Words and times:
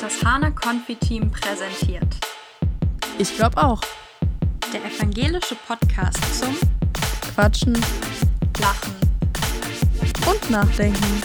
das 0.00 0.24
Hana 0.24 0.50
Konfi-Team 0.50 1.30
präsentiert. 1.30 2.06
Ich 3.18 3.34
glaube 3.34 3.56
auch. 3.56 3.80
Der 4.72 4.84
evangelische 4.84 5.56
Podcast 5.66 6.40
zum 6.40 6.56
Quatschen, 7.34 7.74
Lachen 8.60 8.94
und 10.30 10.50
Nachdenken. 10.50 11.22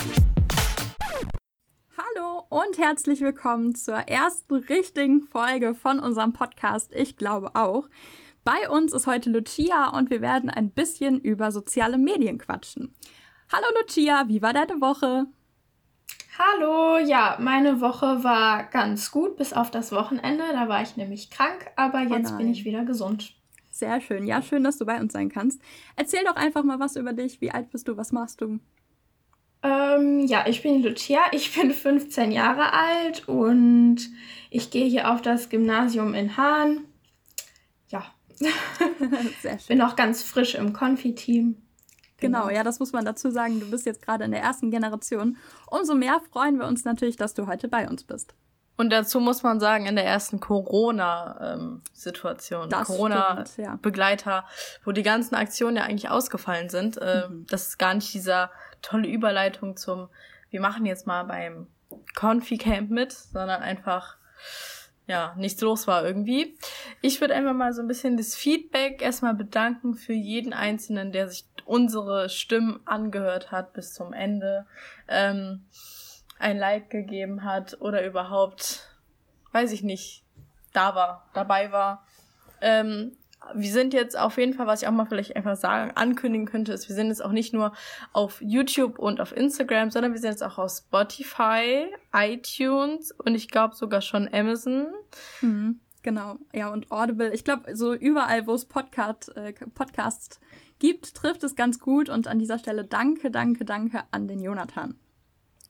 Hallo 1.97 2.46
und 2.49 2.79
herzlich 2.79 3.21
willkommen 3.21 3.75
zur 3.75 3.96
ersten 3.96 4.55
richtigen 4.55 5.21
Folge 5.21 5.76
von 5.76 6.00
unserem 6.00 6.34
Podcast 6.34 6.92
Ich 6.96 7.16
glaube 7.16 7.52
auch. 7.54 7.88
Bei 8.44 8.70
uns 8.70 8.92
ist 8.94 9.05
heute 9.05 9.30
Lucia 9.30 9.90
und 9.90 10.10
wir 10.10 10.21
werden 10.21 10.50
ein 10.50 10.71
bisschen 10.71 11.20
über 11.20 11.52
soziale 11.52 12.00
Medien 12.00 12.40
quatschen. 12.40 12.96
Hallo 13.52 13.68
Lucia, 13.80 14.28
wie 14.30 14.42
war 14.42 14.54
deine 14.54 14.82
Woche? 14.82 15.28
Hallo, 16.39 16.97
ja, 16.97 17.38
meine 17.39 17.79
Woche 17.79 18.23
war 18.23 18.63
ganz 18.63 19.11
gut, 19.11 19.38
bis 19.38 19.54
auf 19.54 19.70
das 19.70 19.91
Wochenende. 19.91 20.44
Da 20.52 20.67
war 20.67 20.81
ich 20.81 20.98
nämlich 20.98 21.30
krank, 21.30 21.71
aber 21.75 22.02
jetzt 22.02 22.34
oh 22.34 22.38
bin 22.38 22.49
ich 22.49 22.66
wieder 22.66 22.85
gesund. 22.85 23.35
Sehr 23.70 24.02
schön. 24.02 24.25
Ja, 24.25 24.41
schön, 24.41 24.63
dass 24.63 24.77
du 24.77 24.85
bei 24.85 24.99
uns 24.99 25.13
sein 25.13 25.30
kannst. 25.30 25.61
Erzähl 25.95 26.23
doch 26.23 26.35
einfach 26.35 26.63
mal 26.63 26.80
was 26.80 26.95
über 26.95 27.13
dich. 27.13 27.39
Wie 27.41 27.52
alt 27.52 27.70
bist 27.72 27.88
du? 27.88 27.98
Was 27.98 28.11
machst 28.11 28.41
du? 28.41 28.59
Ähm, 29.61 30.25
ja, 30.25 30.45
ich 30.48 30.63
bin 30.63 30.81
Lucia. 30.81 31.22
Ich 31.31 31.53
bin 31.53 31.72
15 31.73 32.31
Jahre 32.31 32.73
alt 32.73 33.27
und 33.27 33.97
ich 34.50 34.72
gehe 34.72 34.86
hier 34.86 35.11
auf 35.11 35.22
das 35.22 35.50
Gymnasium 35.50 36.16
in 36.16 36.36
Hahn. 36.36 36.86
Ja. 37.89 38.05
Sehr 39.41 39.59
schön. 39.59 39.77
Bin 39.77 39.81
auch 39.81 39.95
ganz 39.95 40.23
frisch 40.23 40.55
im 40.55 40.73
Konfi-Team. 40.73 41.62
Genau, 42.17 42.49
ja, 42.49 42.63
das 42.63 42.80
muss 42.80 42.94
man 42.94 43.05
dazu 43.05 43.31
sagen. 43.31 43.59
Du 43.59 43.70
bist 43.70 43.85
jetzt 43.85 44.02
gerade 44.02 44.23
in 44.23 44.31
der 44.31 44.41
ersten 44.41 44.72
Generation. 44.72 45.38
Umso 45.67 45.95
mehr 45.95 46.22
freuen 46.31 46.58
wir 46.58 46.67
uns 46.67 46.86
natürlich, 46.86 47.17
dass 47.17 47.34
du 47.34 47.48
heute 47.48 47.67
bei 47.67 47.88
uns 47.88 48.03
bist. 48.03 48.34
Und 48.76 48.91
dazu 48.91 49.20
muss 49.20 49.44
man 49.44 49.59
sagen, 49.59 49.86
in 49.86 49.95
der 49.95 50.05
ersten 50.05 50.39
Corona-Situation, 50.39 52.69
Corona-Begleiter, 52.69 54.31
ja. 54.31 54.47
wo 54.84 54.91
die 54.91 55.03
ganzen 55.03 55.36
Aktionen 55.36 55.78
ja 55.78 55.84
eigentlich 55.84 56.09
ausgefallen 56.09 56.69
sind, 56.69 56.97
äh, 56.97 57.28
mhm. 57.28 57.45
das 57.50 57.67
ist 57.67 57.78
gar 57.78 57.94
nicht 57.94 58.11
dieser 58.14 58.50
tolle 58.81 59.08
Überleitung 59.08 59.78
zum, 59.78 60.09
wir 60.50 60.59
machen 60.59 60.88
jetzt 60.88 61.06
mal 61.06 61.22
beim 61.23 61.67
Confi-Camp 62.16 62.89
mit, 62.89 63.11
sondern 63.11 63.61
einfach 63.61 64.17
ja, 65.08 65.36
nichts 65.38 65.62
los 65.62 65.88
war 65.88 66.06
irgendwie. 66.06 66.58
Ich 67.02 67.20
würde 67.20 67.36
einfach 67.36 67.54
mal 67.54 67.73
so 67.73 67.82
ein 67.82 67.88
bisschen 67.88 68.18
das 68.18 68.36
Feedback 68.36 69.02
erstmal 69.02 69.34
bedanken 69.34 69.96
für 69.96 70.14
jeden 70.14 70.54
Einzelnen, 70.54 71.12
der 71.12 71.30
sich 71.30 71.46
unsere 71.66 72.30
Stimmen 72.30 72.80
angehört 72.86 73.52
hat 73.52 73.74
bis 73.74 73.94
zum 73.94 74.14
Ende, 74.14 74.66
ähm, 75.08 75.66
ein 76.40 76.58
Like 76.58 76.90
gegeben 76.90 77.44
hat 77.44 77.78
oder 77.80 78.06
überhaupt, 78.06 78.90
weiß 79.52 79.72
ich 79.72 79.84
nicht, 79.84 80.24
da 80.74 80.96
war, 80.96 81.30
dabei 81.34 81.72
war. 81.72 82.06
Ähm, 82.62 83.18
wir 83.53 83.72
sind 83.72 83.94
jetzt 83.94 84.17
auf 84.17 84.38
jeden 84.38 84.53
Fall, 84.53 84.67
was 84.67 84.81
ich 84.81 84.88
auch 84.88 84.91
mal 84.91 85.05
vielleicht 85.05 85.36
einfach 85.36 85.55
sagen, 85.55 85.91
ankündigen 85.95 86.45
könnte, 86.45 86.73
ist, 86.73 86.88
wir 86.88 86.95
sind 86.95 87.08
jetzt 87.08 87.23
auch 87.23 87.31
nicht 87.31 87.53
nur 87.53 87.73
auf 88.11 88.41
YouTube 88.41 89.00
und 89.00 89.22
auf 89.22 89.35
Instagram, 89.35 89.91
sondern 89.91 90.13
wir 90.13 90.19
sind 90.19 90.31
jetzt 90.31 90.44
auch 90.44 90.58
auf 90.58 90.72
Spotify, 90.72 91.88
iTunes 92.13 93.11
und 93.11 93.35
ich 93.35 93.50
glaube 93.50 93.75
sogar 93.75 94.02
schon 94.02 94.30
Amazon. 94.31 94.88
Mhm, 95.41 95.80
genau, 96.02 96.38
ja, 96.53 96.69
und 96.69 96.91
Audible. 96.91 97.33
Ich 97.33 97.44
glaube, 97.44 97.75
so 97.75 97.94
überall, 97.94 98.47
wo 98.47 98.53
es 98.53 98.66
Podcast, 98.66 99.35
äh, 99.35 99.53
Podcasts 99.73 100.39
gibt, 100.80 101.16
trifft 101.16 101.44
es 101.44 101.55
ganz 101.55 101.80
gut. 101.80 102.09
Und 102.09 102.28
an 102.28 102.39
dieser 102.39 102.59
Stelle 102.59 102.83
danke, 102.83 103.31
danke, 103.31 103.66
danke 103.66 104.03
an 104.11 104.28
den 104.28 104.41
Jonathan. 104.41 104.95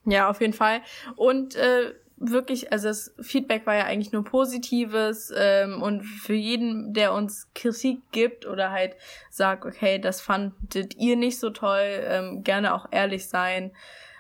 Ja, 0.06 0.30
auf 0.30 0.42
jeden 0.42 0.54
Fall. 0.54 0.82
Und 1.16 1.56
äh, 1.56 1.94
wirklich, 2.18 2.72
also 2.72 2.88
das 2.88 3.14
Feedback 3.22 3.66
war 3.66 3.76
ja 3.76 3.86
eigentlich 3.86 4.12
nur 4.12 4.24
Positives 4.24 5.34
ähm, 5.36 5.82
und 5.82 6.04
für 6.04 6.34
jeden, 6.34 6.94
der 6.94 7.14
uns 7.14 7.48
Kritik 7.54 8.00
gibt 8.12 8.46
oder 8.46 8.72
halt 8.72 8.96
sagt, 9.30 9.66
okay, 9.66 10.00
das 10.00 10.22
fandet 10.22 10.96
ihr 10.96 11.16
nicht 11.16 11.40
so 11.40 11.50
toll, 11.50 12.04
ähm, 12.06 12.44
gerne 12.44 12.74
auch 12.74 12.88
ehrlich 12.92 13.28
sein 13.28 13.72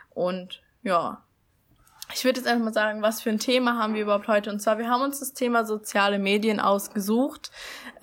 und 0.10 0.62
ja. 0.82 1.24
Ich 2.14 2.26
würde 2.26 2.40
jetzt 2.40 2.48
einfach 2.48 2.66
mal 2.66 2.74
sagen, 2.74 3.02
was 3.02 3.22
für 3.22 3.30
ein 3.30 3.40
Thema 3.40 3.78
haben 3.80 3.96
wir 3.96 4.04
überhaupt 4.04 4.28
heute? 4.28 4.52
Und 4.52 4.60
zwar, 4.60 4.78
wir 4.78 4.90
haben 4.90 5.02
uns 5.02 5.20
das 5.20 5.34
Thema 5.34 5.66
soziale 5.66 6.20
Medien 6.20 6.60
ausgesucht. 6.60 7.50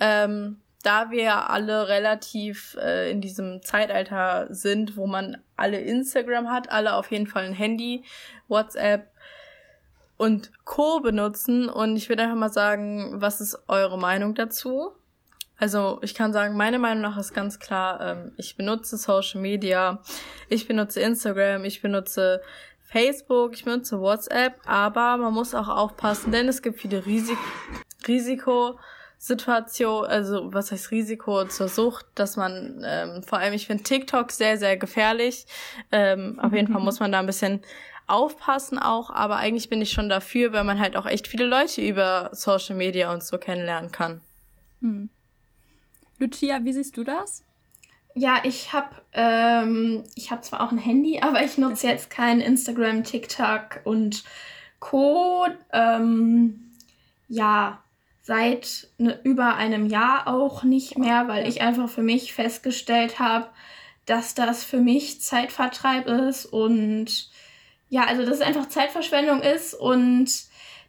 Ähm, 0.01 0.61
da 0.83 1.11
wir 1.11 1.51
alle 1.51 1.89
relativ 1.89 2.77
äh, 2.81 3.11
in 3.11 3.21
diesem 3.21 3.63
Zeitalter 3.63 4.47
sind, 4.51 4.97
wo 4.97 5.07
man 5.07 5.37
alle 5.57 5.81
Instagram 5.81 6.51
hat, 6.51 6.71
alle 6.71 6.95
auf 6.95 7.11
jeden 7.11 7.27
Fall 7.27 7.45
ein 7.45 7.53
Handy, 7.53 8.03
WhatsApp, 8.49 9.13
und 10.21 10.53
Co. 10.67 11.01
benutzen. 11.01 11.71
Und 11.71 11.97
ich 11.97 12.11
würde 12.11 12.25
einfach 12.25 12.37
mal 12.37 12.53
sagen, 12.53 13.13
was 13.15 13.41
ist 13.41 13.59
eure 13.69 13.99
Meinung 13.99 14.35
dazu? 14.35 14.93
Also 15.57 15.99
ich 16.03 16.15
kann 16.15 16.35
sagen, 16.35 16.59
meine 16.59 16.79
Meinung 16.79 17.03
nach 17.03 17.17
ist 17.17 17.33
ganz 17.33 17.59
klar, 17.59 18.01
ähm, 18.01 18.33
ich 18.37 18.57
benutze 18.57 18.99
Social 18.99 19.41
Media, 19.41 20.03
ich 20.51 20.69
benutze 20.69 21.01
Instagram, 21.01 21.65
ich 21.65 21.81
benutze 21.81 22.43
Facebook, 22.83 23.55
ich 23.55 23.65
benutze 23.65 23.99
WhatsApp, 23.99 24.61
aber 24.67 25.17
man 25.17 25.33
muss 25.33 25.55
auch 25.55 25.69
aufpassen, 25.69 26.33
denn 26.33 26.49
es 26.49 26.61
gibt 26.61 26.81
viele 26.81 27.07
Risik 27.07 27.39
Risikosituationen, 28.07 30.11
also 30.11 30.53
was 30.53 30.71
heißt 30.71 30.91
Risiko 30.91 31.47
zur 31.47 31.69
Sucht, 31.69 32.05
dass 32.15 32.37
man, 32.37 32.85
ähm, 32.87 33.23
vor 33.23 33.39
allem 33.39 33.55
ich 33.55 33.67
finde 33.67 33.85
TikTok 33.85 34.33
sehr, 34.33 34.59
sehr 34.59 34.77
gefährlich. 34.77 35.47
Ähm, 35.93 36.39
auf 36.41 36.53
jeden 36.53 36.71
Fall 36.71 36.83
muss 36.83 37.01
man 37.01 37.13
da 37.13 37.21
ein 37.21 37.27
bisschen 37.27 37.63
aufpassen 38.11 38.79
auch, 38.79 39.11
aber 39.11 39.37
eigentlich 39.37 39.69
bin 39.69 39.81
ich 39.81 39.93
schon 39.93 40.09
dafür, 40.09 40.53
weil 40.53 40.65
man 40.65 40.79
halt 40.79 40.97
auch 40.97 41.07
echt 41.07 41.27
viele 41.27 41.47
Leute 41.47 41.81
über 41.81 42.31
Social 42.33 42.77
Media 42.77 43.13
und 43.13 43.23
so 43.23 43.39
kennenlernen 43.39 43.93
kann. 43.93 44.21
Hm. 44.81 45.11
Lucia, 46.19 46.65
wie 46.65 46.73
siehst 46.73 46.97
du 46.97 47.05
das? 47.05 47.45
Ja, 48.15 48.41
ich 48.43 48.73
habe 48.73 48.91
ähm, 49.13 50.05
ich 50.15 50.31
habe 50.31 50.43
zwar 50.43 50.63
auch 50.63 50.73
ein 50.73 50.79
Handy, 50.79 51.21
aber 51.23 51.43
ich 51.45 51.59
nutze 51.59 51.89
jetzt 51.89 52.11
kein 52.11 52.41
Instagram, 52.41 53.05
TikTok 53.05 53.81
und 53.85 54.25
Co. 54.79 55.47
Ähm, 55.73 56.73
ja, 57.29 57.83
seit 58.23 58.89
ne, 58.99 59.19
über 59.23 59.57
einem 59.57 59.87
Jahr 59.87 60.27
auch 60.27 60.63
nicht 60.63 60.99
mehr, 60.99 61.29
weil 61.29 61.49
ich 61.49 61.63
einfach 61.63 61.89
für 61.89 62.03
mich 62.03 62.33
festgestellt 62.33 63.19
habe, 63.19 63.49
dass 64.07 64.35
das 64.35 64.65
für 64.65 64.81
mich 64.81 65.21
Zeitvertreib 65.21 66.07
ist 66.07 66.47
und 66.47 67.31
ja, 67.91 68.05
also 68.05 68.25
dass 68.25 68.37
es 68.37 68.41
einfach 68.41 68.69
Zeitverschwendung 68.69 69.43
ist 69.43 69.75
und 69.75 70.31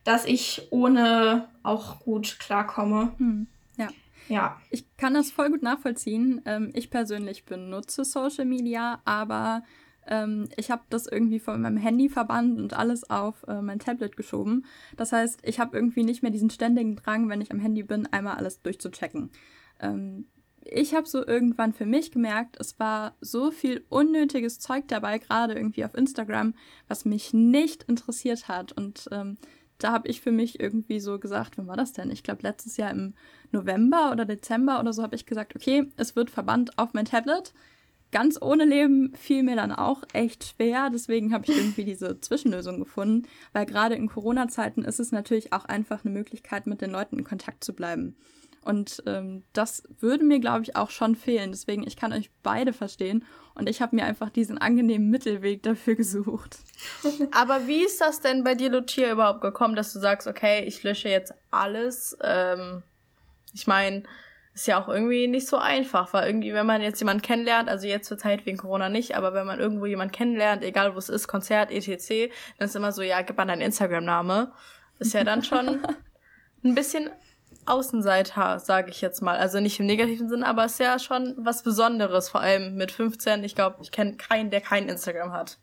dass 0.04 0.26
ich 0.26 0.68
ohne 0.70 1.50
auch 1.64 2.00
gut 2.00 2.40
klarkomme. 2.40 3.14
Hm, 3.18 3.48
ja. 3.78 3.90
Ja. 4.30 4.62
Ich 4.70 4.86
kann 4.98 5.14
das 5.14 5.32
voll 5.32 5.50
gut 5.50 5.64
nachvollziehen. 5.64 6.42
Ähm, 6.46 6.72
ich 6.74 6.90
persönlich 6.90 7.46
benutze 7.46 8.06
Social 8.06 8.46
Media, 8.46 9.02
aber 9.04 9.64
ähm, 10.08 10.48
ich 10.58 10.72
habe 10.72 10.84
das 10.90 11.08
irgendwie 11.08 11.40
von 11.40 11.62
meinem 11.62 11.78
Handy 11.78 12.08
verbannt 12.08 12.60
und 12.60 12.74
alles 12.74 13.10
auf 13.10 13.44
äh, 13.48 13.62
mein 13.62 13.80
Tablet 13.80 14.16
geschoben. 14.16 14.66
Das 14.96 15.12
heißt, 15.12 15.42
ich 15.44 15.60
habe 15.60 15.76
irgendwie 15.76 16.04
nicht 16.04 16.22
mehr 16.22 16.32
diesen 16.32 16.50
ständigen 16.50 16.96
Drang, 16.96 17.30
wenn 17.30 17.42
ich 17.42 17.52
am 17.52 17.60
Handy 17.60 17.84
bin, 17.84 18.08
einmal 18.08 18.38
alles 18.38 18.62
durchzuchecken. 18.62 19.32
Ähm, 19.80 20.28
ich 20.64 20.94
habe 20.94 21.08
so 21.08 21.26
irgendwann 21.26 21.74
für 21.74 21.86
mich 21.86 22.12
gemerkt, 22.12 22.58
es 22.60 22.80
war 22.80 23.16
so 23.22 23.52
viel 23.52 23.84
unnötiges 23.90 24.60
Zeug 24.60 24.88
dabei, 24.88 25.18
gerade 25.18 25.54
irgendwie 25.54 25.86
auf 25.86 25.96
Instagram, 25.96 26.54
was 26.88 27.06
mich 27.06 27.34
nicht 27.34 27.84
interessiert 27.84 28.48
hat. 28.48 28.72
Und 28.72 29.08
ähm, 29.12 29.38
da 29.80 29.92
habe 29.92 30.08
ich 30.08 30.22
für 30.22 30.32
mich 30.32 30.60
irgendwie 30.60 31.00
so 31.00 31.20
gesagt, 31.20 31.58
wann 31.58 31.68
war 31.68 31.78
das 31.78 31.94
denn? 31.94 32.12
Ich 32.12 32.24
glaube, 32.24 32.44
letztes 32.44 32.78
Jahr 32.78 32.92
im 32.92 33.14
November 33.52 34.12
oder 34.12 34.26
Dezember 34.26 34.80
oder 34.80 34.94
so 34.94 35.04
habe 35.04 35.16
ich 35.16 35.26
gesagt, 35.26 35.56
okay, 35.56 35.92
es 35.98 36.16
wird 36.16 36.30
verbannt 36.30 36.78
auf 36.78 36.94
mein 36.94 37.06
Tablet. 37.06 37.54
Ganz 38.12 38.40
ohne 38.42 38.66
Leben 38.66 39.14
fiel 39.16 39.42
mir 39.42 39.56
dann 39.56 39.72
auch 39.72 40.04
echt 40.14 40.44
schwer. 40.44 40.90
Deswegen 40.94 41.34
habe 41.34 41.46
ich 41.46 41.58
irgendwie 41.58 41.86
diese 41.86 42.20
Zwischenlösung 42.20 42.80
gefunden, 42.80 43.28
weil 43.54 43.66
gerade 43.66 43.96
in 43.96 44.08
Corona-Zeiten 44.08 44.84
ist 44.84 45.00
es 45.00 45.12
natürlich 45.12 45.54
auch 45.54 45.66
einfach 45.66 46.04
eine 46.04 46.14
Möglichkeit, 46.14 46.68
mit 46.68 46.82
den 46.82 46.92
Leuten 46.92 47.18
in 47.18 47.24
Kontakt 47.24 47.64
zu 47.64 47.74
bleiben. 47.74 48.16
Und 48.64 49.02
ähm, 49.08 49.44
das 49.54 49.84
würde 50.00 50.24
mir, 50.24 50.40
glaube 50.40 50.64
ich, 50.64 50.76
auch 50.76 50.92
schon 50.92 51.16
fehlen. 51.16 51.52
Deswegen, 51.52 51.86
ich 51.86 51.98
kann 51.98 52.14
euch 52.14 52.30
beide 52.44 52.74
verstehen. 52.74 53.26
Und 53.56 53.68
ich 53.68 53.82
habe 53.82 53.96
mir 53.96 54.06
einfach 54.06 54.30
diesen 54.30 54.58
angenehmen 54.58 55.10
Mittelweg 55.10 55.64
dafür 55.64 55.96
gesucht. 55.96 56.58
Aber 57.32 57.68
wie 57.68 57.84
ist 57.84 58.02
das 58.02 58.22
denn 58.22 58.44
bei 58.44 58.56
dir, 58.56 58.70
Lucia, 58.70 59.12
überhaupt 59.12 59.42
gekommen, 59.42 59.76
dass 59.76 59.94
du 59.94 60.00
sagst, 60.00 60.28
okay, 60.28 60.64
ich 60.66 60.84
lösche 60.84 61.10
jetzt 61.10 61.34
alles? 61.50 62.18
Ähm, 62.24 62.84
ich 63.54 63.66
meine, 63.68 64.04
ist 64.54 64.68
ja 64.68 64.82
auch 64.82 64.90
irgendwie 64.90 65.28
nicht 65.28 65.48
so 65.48 65.58
einfach, 65.58 66.14
weil 66.14 66.28
irgendwie, 66.28 66.54
wenn 66.54 66.66
man 66.66 66.82
jetzt 66.82 67.00
jemanden 67.00 67.22
kennenlernt, 67.22 67.70
also 67.70 67.88
jetzt 67.88 68.08
zur 68.08 68.18
Zeit 68.18 68.46
wegen 68.46 68.58
Corona 68.58 68.90
nicht, 68.90 69.16
aber 69.16 69.34
wenn 69.34 69.48
man 69.48 69.60
irgendwo 69.60 69.86
jemanden 69.86 70.12
kennenlernt, 70.12 70.64
egal 70.64 70.94
wo 70.94 71.00
es 71.00 71.10
ist, 71.10 71.28
Konzert, 71.28 71.72
etc., 71.72 72.32
dann 72.58 72.68
ist 72.68 72.76
immer 72.76 72.92
so, 72.92 73.02
ja, 73.02 73.22
gib 73.22 73.38
mal 73.38 73.46
deinen 73.46 73.62
Instagram-Name. 73.62 74.52
Ist 75.00 75.14
ja 75.14 75.24
dann 75.24 75.44
schon 75.44 75.80
ein 76.64 76.76
bisschen 76.76 77.10
Außenseiter, 77.66 78.60
sage 78.60 78.90
ich 78.90 79.02
jetzt 79.02 79.22
mal. 79.22 79.38
Also 79.38 79.60
nicht 79.60 79.80
im 79.80 79.86
negativen 79.86 80.30
Sinn, 80.30 80.44
aber 80.44 80.66
es 80.66 80.74
ist 80.74 80.80
ja 80.80 81.00
schon 81.00 81.36
was 81.38 81.64
Besonderes, 81.64 82.30
vor 82.30 82.42
allem 82.42 82.76
mit 82.76 82.92
15. 82.92 83.44
Ich 83.44 83.56
glaube, 83.56 83.78
ich 83.82 83.92
kenne 83.92 84.18
keinen, 84.18 84.50
der 84.50 84.62
kein 84.62 84.90
Instagram 84.90 85.32
hat. 85.32 85.58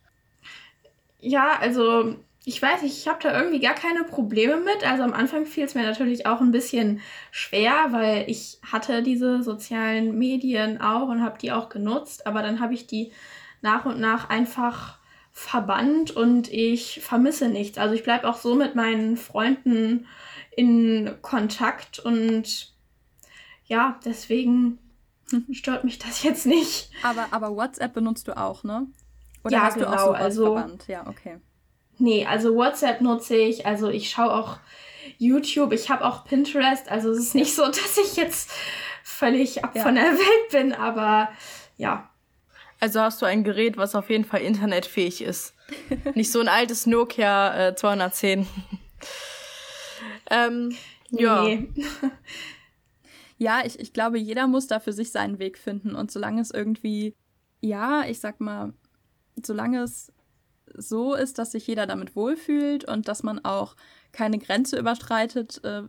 Ja, 1.21 1.59
also 1.61 2.17
ich 2.45 2.63
weiß 2.63 2.83
nicht, 2.83 2.97
ich 2.97 3.09
habe 3.09 3.19
da 3.23 3.39
irgendwie 3.39 3.61
gar 3.61 3.75
keine 3.75 4.05
Probleme 4.05 4.57
mit. 4.57 4.89
Also 4.89 5.03
am 5.03 5.13
Anfang 5.13 5.45
fiel 5.45 5.65
es 5.65 5.75
mir 5.75 5.83
natürlich 5.83 6.27
auch 6.27 6.41
ein 6.41 6.53
bisschen 6.53 7.01
schwer, 7.31 7.89
weil 7.91 8.25
ich 8.29 8.59
hatte 8.63 9.03
diese 9.03 9.43
sozialen 9.43 10.17
Medien 10.17 10.81
auch 10.81 11.09
und 11.09 11.23
habe 11.23 11.39
die 11.39 11.53
auch 11.53 11.69
genutzt, 11.69 12.27
aber 12.27 12.43
dann 12.43 12.61
habe 12.61 12.75
ich 12.75 12.87
die 12.87 13.13
nach 13.61 13.85
und 13.85 14.01
nach 14.01 14.31
einfach 14.31 14.99
verbannt 15.39 16.11
und 16.11 16.53
ich 16.53 17.01
vermisse 17.01 17.49
nichts. 17.49 17.79
Also 17.79 17.95
ich 17.95 18.03
bleibe 18.03 18.29
auch 18.29 18.37
so 18.37 18.57
mit 18.57 18.75
meinen 18.75 19.17
Freunden 19.17 20.09
in 20.57 21.15
Kontakt 21.23 22.01
und 22.01 22.75
ja, 23.65 24.01
deswegen 24.05 24.79
stört 25.53 25.85
mich 25.85 26.01
das 26.01 26.25
jetzt 26.25 26.45
nicht. 26.45 26.91
Aber, 27.05 27.29
aber 27.31 27.55
WhatsApp 27.55 27.95
benutzt 27.95 28.27
du 28.27 28.37
auch, 28.37 28.65
ne? 28.65 28.89
Oder 29.45 29.59
ja, 29.59 29.63
hast 29.63 29.75
genau, 29.75 29.91
du 29.91 29.97
auch 29.97 30.07
so 30.07 30.13
also, 30.13 30.45
verbannt? 30.55 30.89
Ja, 30.89 31.07
okay. 31.07 31.39
Nee, 31.99 32.27
also 32.27 32.57
WhatsApp 32.57 33.01
nutze 33.01 33.37
ich, 33.37 33.65
also 33.65 33.89
ich 33.89 34.11
schaue 34.11 34.33
auch 34.33 34.59
YouTube, 35.19 35.73
ich 35.73 35.89
habe 35.89 36.05
auch 36.05 36.25
Pinterest, 36.25 36.91
also 36.91 37.11
es 37.11 37.19
ist 37.19 37.35
nicht 37.37 37.55
so, 37.55 37.65
dass 37.67 37.97
ich 37.97 38.17
jetzt 38.17 38.51
völlig 39.05 39.65
ab 39.65 39.77
ja. 39.77 39.85
von 39.85 39.95
der 39.95 40.05
Welt 40.05 40.51
bin, 40.51 40.73
aber 40.73 41.29
ja. 41.77 42.11
Also 42.81 43.01
hast 43.01 43.21
du 43.21 43.27
ein 43.27 43.45
Gerät, 43.45 43.77
was 43.77 43.95
auf 43.95 44.11
jeden 44.11 44.25
Fall 44.25 44.41
internetfähig 44.41 45.23
ist. 45.23 45.55
nicht 46.15 46.31
so 46.31 46.41
ein 46.41 46.49
altes 46.49 46.87
Nokia 46.87 47.69
äh, 47.69 47.75
210. 47.75 48.47
ähm, 50.31 50.77
ja. 51.11 51.43
Nee. 51.45 51.69
ja, 53.39 53.63
ich, 53.65 53.81
ich 53.81 53.93
glaube, 53.93 54.19
jeder 54.19 54.47
muss 54.47 54.67
da 54.67 54.81
für 54.81 54.93
sich 54.93 55.11
seinen 55.11 55.39
Weg 55.39 55.59
finden. 55.59 55.95
Und 55.95 56.11
solange 56.11 56.41
es 56.41 56.51
irgendwie, 56.51 57.15
ja, 57.61 58.05
ich 58.07 58.21
sag 58.21 58.41
mal, 58.41 58.73
solange 59.45 59.83
es 59.83 60.13
so 60.77 61.15
ist, 61.15 61.39
dass 61.39 61.53
sich 61.53 61.67
jeder 61.67 61.87
damit 61.87 62.17
wohlfühlt 62.17 62.85
und 62.85 63.09
dass 63.09 63.23
man 63.23 63.45
auch 63.45 63.77
keine 64.13 64.39
Grenze 64.39 64.79
überschreitet, 64.79 65.63
äh, 65.65 65.83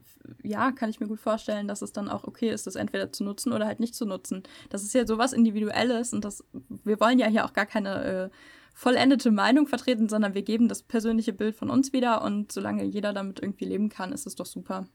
ja, 0.44 0.72
kann 0.72 0.90
ich 0.90 1.00
mir 1.00 1.08
gut 1.08 1.20
vorstellen, 1.20 1.68
dass 1.68 1.81
es 1.81 1.94
dann 1.94 2.10
auch 2.10 2.26
okay 2.26 2.50
ist, 2.50 2.68
das 2.68 2.76
entweder 2.76 3.12
zu 3.12 3.24
nutzen 3.24 3.54
oder 3.54 3.66
halt 3.66 3.80
nicht 3.80 3.96
zu 3.96 4.06
nutzen. 4.06 4.44
Das 4.70 4.84
ist 4.84 4.94
ja 4.94 5.08
sowas 5.08 5.34
Individuelles 5.34 6.14
und 6.14 6.26
das, 6.26 6.44
wir 6.84 7.00
wollen 7.00 7.20
ja 7.20 7.28
hier 7.28 7.46
auch 7.46 7.54
gar 7.54 7.66
keine 7.66 8.04
äh, 8.04 8.30
vollendete 8.74 9.31
Meinung 9.31 9.68
vertreten, 9.68 10.10
sondern 10.10 10.34
wir 10.34 10.44
geben 10.44 10.68
das 10.68 10.84
persönliche 10.84 11.34
Bild 11.34 11.56
von 11.56 11.70
uns 11.70 11.92
wieder 11.94 12.24
und 12.24 12.52
solange 12.52 12.84
jeder 12.84 13.14
damit 13.14 13.40
irgendwie 13.42 13.66
leben 13.66 13.90
kann, 13.90 14.12
ist 14.12 14.28
es 14.28 14.36
doch 14.36 14.46
super. 14.46 14.88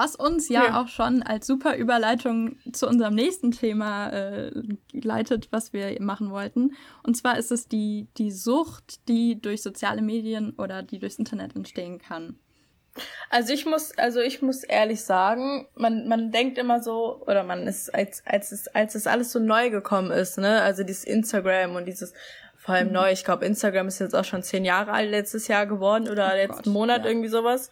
Was 0.00 0.14
uns 0.14 0.48
ja, 0.48 0.64
ja, 0.64 0.80
auch 0.80 0.86
schon 0.86 1.24
als 1.24 1.44
super 1.44 1.76
Überleitung 1.76 2.56
zu 2.72 2.86
unserem 2.86 3.16
nächsten 3.16 3.50
Thema 3.50 4.10
äh, 4.10 4.52
leitet, 4.92 5.48
was 5.50 5.72
wir 5.72 6.00
machen 6.00 6.30
wollten. 6.30 6.76
Und 7.02 7.16
zwar 7.16 7.36
ist 7.36 7.50
es 7.50 7.66
die, 7.66 8.06
die 8.16 8.30
Sucht, 8.30 9.08
die 9.08 9.40
durch 9.40 9.60
soziale 9.60 10.00
Medien 10.00 10.52
oder 10.56 10.84
die 10.84 11.00
durchs 11.00 11.18
Internet 11.18 11.56
entstehen 11.56 11.98
kann. 11.98 12.38
Also 13.28 13.52
ich 13.52 13.66
muss, 13.66 13.90
also 13.98 14.20
ich 14.20 14.40
muss 14.40 14.62
ehrlich 14.62 15.02
sagen, 15.02 15.66
man, 15.74 16.06
man 16.06 16.30
denkt 16.30 16.58
immer 16.58 16.80
so, 16.80 17.20
oder 17.26 17.42
man 17.42 17.66
ist, 17.66 17.92
als, 17.92 18.22
als 18.24 18.52
es, 18.52 18.68
als 18.68 18.94
es 18.94 19.08
alles 19.08 19.32
so 19.32 19.40
neu 19.40 19.70
gekommen 19.70 20.12
ist, 20.12 20.38
ne, 20.38 20.62
also 20.62 20.84
dieses 20.84 21.02
Instagram 21.02 21.74
und 21.74 21.86
dieses, 21.86 22.14
vor 22.56 22.76
allem 22.76 22.88
mhm. 22.88 22.94
neu, 22.94 23.10
ich 23.10 23.24
glaube, 23.24 23.44
Instagram 23.46 23.88
ist 23.88 23.98
jetzt 23.98 24.14
auch 24.14 24.24
schon 24.24 24.44
zehn 24.44 24.64
Jahre 24.64 24.92
alt 24.92 25.10
letztes 25.10 25.48
Jahr 25.48 25.66
geworden 25.66 26.08
oder 26.08 26.30
oh 26.32 26.36
letzten 26.36 26.64
Gott, 26.64 26.72
Monat 26.72 27.02
ja. 27.02 27.10
irgendwie 27.10 27.28
sowas. 27.28 27.70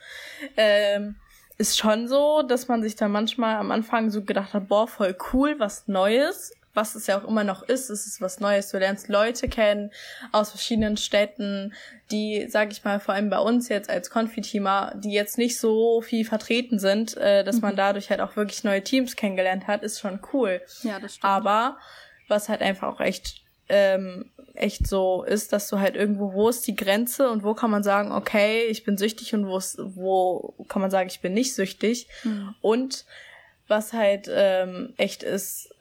Ähm, 0.57 1.15
ist 1.59 1.79
schon 1.79 2.09
so, 2.09 2.43
dass 2.43 2.69
man 2.69 2.83
sich 2.83 2.97
da 2.97 3.09
manchmal 3.09 3.57
am 3.57 3.71
Anfang 3.71 4.11
so 4.11 4.23
gedacht 4.23 4.55
hat, 4.55 4.69
boah, 4.69 4.87
voll 4.87 5.17
cool, 5.33 5.57
was 5.59 5.89
Neues. 5.89 6.53
Was 6.75 6.95
es 6.95 7.07
ja 7.07 7.19
auch 7.19 7.27
immer 7.27 7.43
noch 7.43 7.63
ist, 7.63 7.89
es 7.89 8.07
ist 8.07 8.21
was 8.21 8.39
Neues. 8.39 8.71
Du 8.71 8.77
lernst 8.77 9.09
Leute 9.09 9.49
kennen 9.49 9.91
aus 10.31 10.51
verschiedenen 10.51 10.99
Städten, 10.99 11.73
die, 12.11 12.47
sag 12.51 12.71
ich 12.71 12.85
mal, 12.85 13.01
vor 13.01 13.15
allem 13.15 13.31
bei 13.31 13.39
uns 13.39 13.71
jetzt 13.71 13.89
als 13.89 14.11
Konfiteamer, 14.11 14.93
die 14.95 15.13
jetzt 15.13 15.39
nicht 15.39 15.59
so 15.59 16.03
viel 16.03 16.27
vertreten 16.27 16.79
sind, 16.79 17.17
äh, 17.17 17.45
dass 17.45 17.57
mhm. 17.57 17.63
man 17.63 17.77
dadurch 17.77 18.11
halt 18.11 18.21
auch 18.21 18.37
wirklich 18.37 18.63
neue 18.63 18.85
Teams 18.85 19.17
kennengelernt 19.17 19.67
hat, 19.67 19.83
ist 19.83 20.01
schon 20.01 20.21
cool. 20.35 20.61
Ja, 20.83 21.01
das 21.01 21.15
stimmt. 21.15 21.25
Aber 21.25 21.79
was 22.29 22.51
halt 22.51 22.61
einfach 22.61 22.89
auch 22.89 23.01
echt 23.01 23.41
ähm, 23.71 24.31
echt 24.57 24.87
so 24.87 25.25
ist, 25.25 25.53
dass 25.53 25.69
du 25.69 25.79
halt 25.79 25.97
irgendwo, 25.97 26.33
wo 26.33 26.49
ist 26.49 26.67
die 26.67 26.77
Grenze 26.77 27.31
und 27.31 27.43
wo 27.43 27.55
kann 27.55 27.71
man 27.71 27.83
sagen, 27.83 28.13
okay, 28.13 28.65
ich 28.67 28.85
bin 28.85 28.99
süchtig 28.99 29.35
und 29.35 29.47
wo, 29.47 29.57
ist, 29.59 29.79
wo 29.79 30.55
kann 30.69 30.83
man 30.83 30.91
sagen, 30.91 31.09
ich 31.09 31.21
bin 31.21 31.35
nicht 31.35 31.55
süchtig. 31.55 32.09
Mhm. 32.25 32.55
Und 32.61 33.05
was 33.69 33.93
halt 33.93 34.31
ähm, 34.33 34.95
echt 34.97 35.23
ist, 35.23 35.75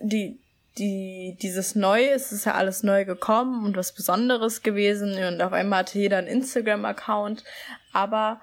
die, 0.00 0.38
die, 0.78 1.36
dieses 1.40 1.74
Neue, 1.74 2.10
es 2.10 2.32
ist 2.32 2.46
ja 2.46 2.54
alles 2.54 2.82
neu 2.82 3.04
gekommen 3.04 3.64
und 3.64 3.76
was 3.76 3.94
Besonderes 3.94 4.62
gewesen 4.62 5.22
und 5.24 5.42
auf 5.42 5.52
einmal 5.52 5.80
hatte 5.80 5.98
jeder 5.98 6.18
einen 6.18 6.28
Instagram-Account, 6.28 7.44
aber 7.92 8.40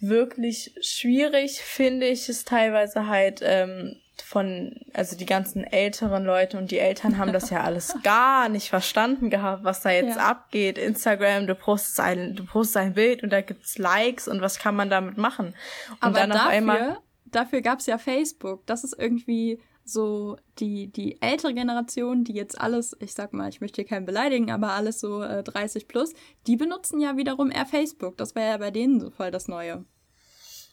wirklich 0.00 0.74
schwierig 0.80 1.60
finde 1.60 2.06
ich 2.06 2.28
es 2.28 2.44
teilweise 2.44 3.06
halt, 3.06 3.40
ähm, 3.42 3.96
von, 4.22 4.74
also 4.94 5.16
die 5.16 5.26
ganzen 5.26 5.64
älteren 5.64 6.24
Leute 6.24 6.58
und 6.58 6.70
die 6.70 6.78
Eltern 6.78 7.18
haben 7.18 7.32
das 7.32 7.50
ja 7.50 7.62
alles 7.62 7.94
gar 8.02 8.48
nicht 8.48 8.68
verstanden 8.68 9.30
gehabt, 9.30 9.64
was 9.64 9.82
da 9.82 9.90
jetzt 9.90 10.16
ja. 10.16 10.28
abgeht. 10.28 10.78
Instagram, 10.78 11.46
du 11.46 11.54
postest 11.54 12.00
ein, 12.00 12.34
du 12.34 12.44
postest 12.44 12.76
ein 12.78 12.94
Bild 12.94 13.22
und 13.22 13.30
da 13.30 13.40
gibt's 13.40 13.78
Likes 13.78 14.28
und 14.28 14.40
was 14.40 14.58
kann 14.58 14.74
man 14.74 14.90
damit 14.90 15.18
machen? 15.18 15.48
Und 15.90 15.96
Aber 16.00 16.18
dann 16.18 16.30
dafür, 16.30 16.46
auf 16.46 16.52
einmal. 16.52 16.98
Dafür 17.26 17.60
gab's 17.60 17.86
ja 17.86 17.98
Facebook. 17.98 18.66
Das 18.66 18.82
ist 18.82 18.96
irgendwie 18.98 19.60
so 19.84 20.36
die, 20.58 20.88
die 20.88 21.20
ältere 21.20 21.54
Generation, 21.54 22.24
die 22.24 22.32
jetzt 22.32 22.60
alles, 22.60 22.96
ich 23.00 23.14
sag 23.14 23.32
mal, 23.32 23.48
ich 23.48 23.60
möchte 23.60 23.76
hier 23.76 23.88
keinen 23.88 24.06
beleidigen, 24.06 24.50
aber 24.50 24.72
alles 24.72 25.00
so 25.00 25.22
äh, 25.22 25.42
30 25.42 25.88
plus, 25.88 26.12
die 26.46 26.56
benutzen 26.56 27.00
ja 27.00 27.16
wiederum 27.16 27.50
eher 27.50 27.66
Facebook. 27.66 28.16
Das 28.16 28.34
wäre 28.34 28.50
ja 28.50 28.56
bei 28.58 28.70
denen 28.70 29.00
so 29.00 29.10
voll 29.10 29.30
das 29.30 29.48
Neue. 29.48 29.84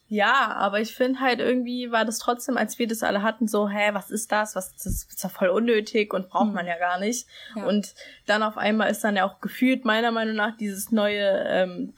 Ja, 0.09 0.53
aber 0.53 0.79
ich 0.79 0.95
finde 0.95 1.19
halt 1.19 1.39
irgendwie 1.39 1.91
war 1.91 2.05
das 2.05 2.19
trotzdem, 2.19 2.57
als 2.57 2.79
wir 2.79 2.87
das 2.87 3.03
alle 3.03 3.23
hatten, 3.23 3.47
so, 3.47 3.67
hä, 3.67 3.89
was 3.93 4.09
ist 4.09 4.31
das? 4.31 4.55
Was 4.55 4.73
das 4.75 5.03
ist 5.03 5.23
ja 5.23 5.29
voll 5.29 5.49
unnötig 5.49 6.13
und 6.13 6.29
braucht 6.29 6.47
hm. 6.47 6.53
man 6.53 6.65
ja 6.67 6.77
gar 6.77 6.99
nicht. 6.99 7.27
Ja. 7.55 7.65
Und 7.65 7.93
dann 8.25 8.41
auf 8.41 8.57
einmal 8.57 8.89
ist 8.89 9.03
dann 9.03 9.17
ja 9.17 9.25
auch 9.25 9.41
gefühlt 9.41 9.83
meiner 9.83 10.11
Meinung 10.11 10.35
nach 10.35 10.55
dieses 10.55 10.91
neue, 10.91 11.43
ähm, 11.47 11.93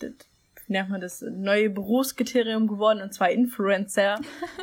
wie 0.69 0.74
nennt 0.74 0.89
man 0.89 1.01
das, 1.01 1.21
neue 1.21 1.71
Berufskriterium 1.71 2.68
geworden, 2.68 3.01
und 3.01 3.12
zwar 3.12 3.31
Influencer. 3.31 4.19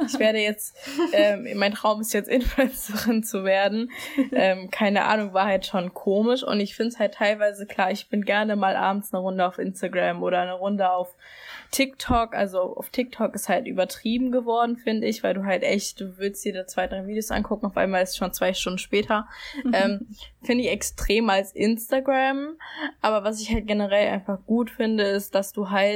Ich 0.06 0.16
werde 0.20 0.38
jetzt, 0.38 0.76
ähm, 1.12 1.48
mein 1.56 1.72
Traum 1.72 2.00
ist 2.00 2.14
jetzt 2.14 2.28
Influencerin 2.28 3.24
zu 3.24 3.42
werden. 3.44 3.90
Ähm, 4.30 4.70
keine 4.70 5.06
Ahnung, 5.06 5.34
war 5.34 5.46
halt 5.46 5.66
schon 5.66 5.92
komisch. 5.94 6.44
Und 6.44 6.60
ich 6.60 6.76
finde 6.76 6.92
es 6.92 7.00
halt 7.00 7.14
teilweise 7.14 7.66
klar, 7.66 7.90
ich 7.90 8.08
bin 8.08 8.22
gerne 8.24 8.54
mal 8.54 8.76
abends 8.76 9.12
eine 9.12 9.20
Runde 9.20 9.44
auf 9.44 9.58
Instagram 9.58 10.22
oder 10.22 10.40
eine 10.40 10.54
Runde 10.54 10.88
auf 10.88 11.16
TikTok, 11.70 12.34
also 12.34 12.76
auf 12.76 12.90
TikTok 12.90 13.34
ist 13.34 13.48
halt 13.48 13.66
übertrieben 13.66 14.30
geworden, 14.30 14.76
finde 14.76 15.06
ich, 15.06 15.22
weil 15.22 15.34
du 15.34 15.44
halt 15.44 15.62
echt, 15.62 16.00
du 16.00 16.16
willst 16.18 16.44
dir 16.44 16.52
da 16.52 16.66
zwei, 16.66 16.86
drei 16.86 17.06
Videos 17.06 17.30
angucken, 17.30 17.66
auf 17.66 17.76
einmal 17.76 18.02
ist 18.02 18.10
es 18.10 18.16
schon 18.16 18.32
zwei 18.32 18.54
Stunden 18.54 18.78
später. 18.78 19.26
Mhm. 19.64 19.72
Ähm, 19.74 20.06
finde 20.42 20.64
ich 20.64 20.70
extrem 20.70 21.28
als 21.28 21.52
Instagram. 21.52 22.56
Aber 23.02 23.24
was 23.24 23.40
ich 23.40 23.52
halt 23.52 23.66
generell 23.66 24.08
einfach 24.08 24.38
gut 24.46 24.70
finde, 24.70 25.04
ist, 25.04 25.34
dass 25.34 25.52
du 25.52 25.70
halt 25.70 25.95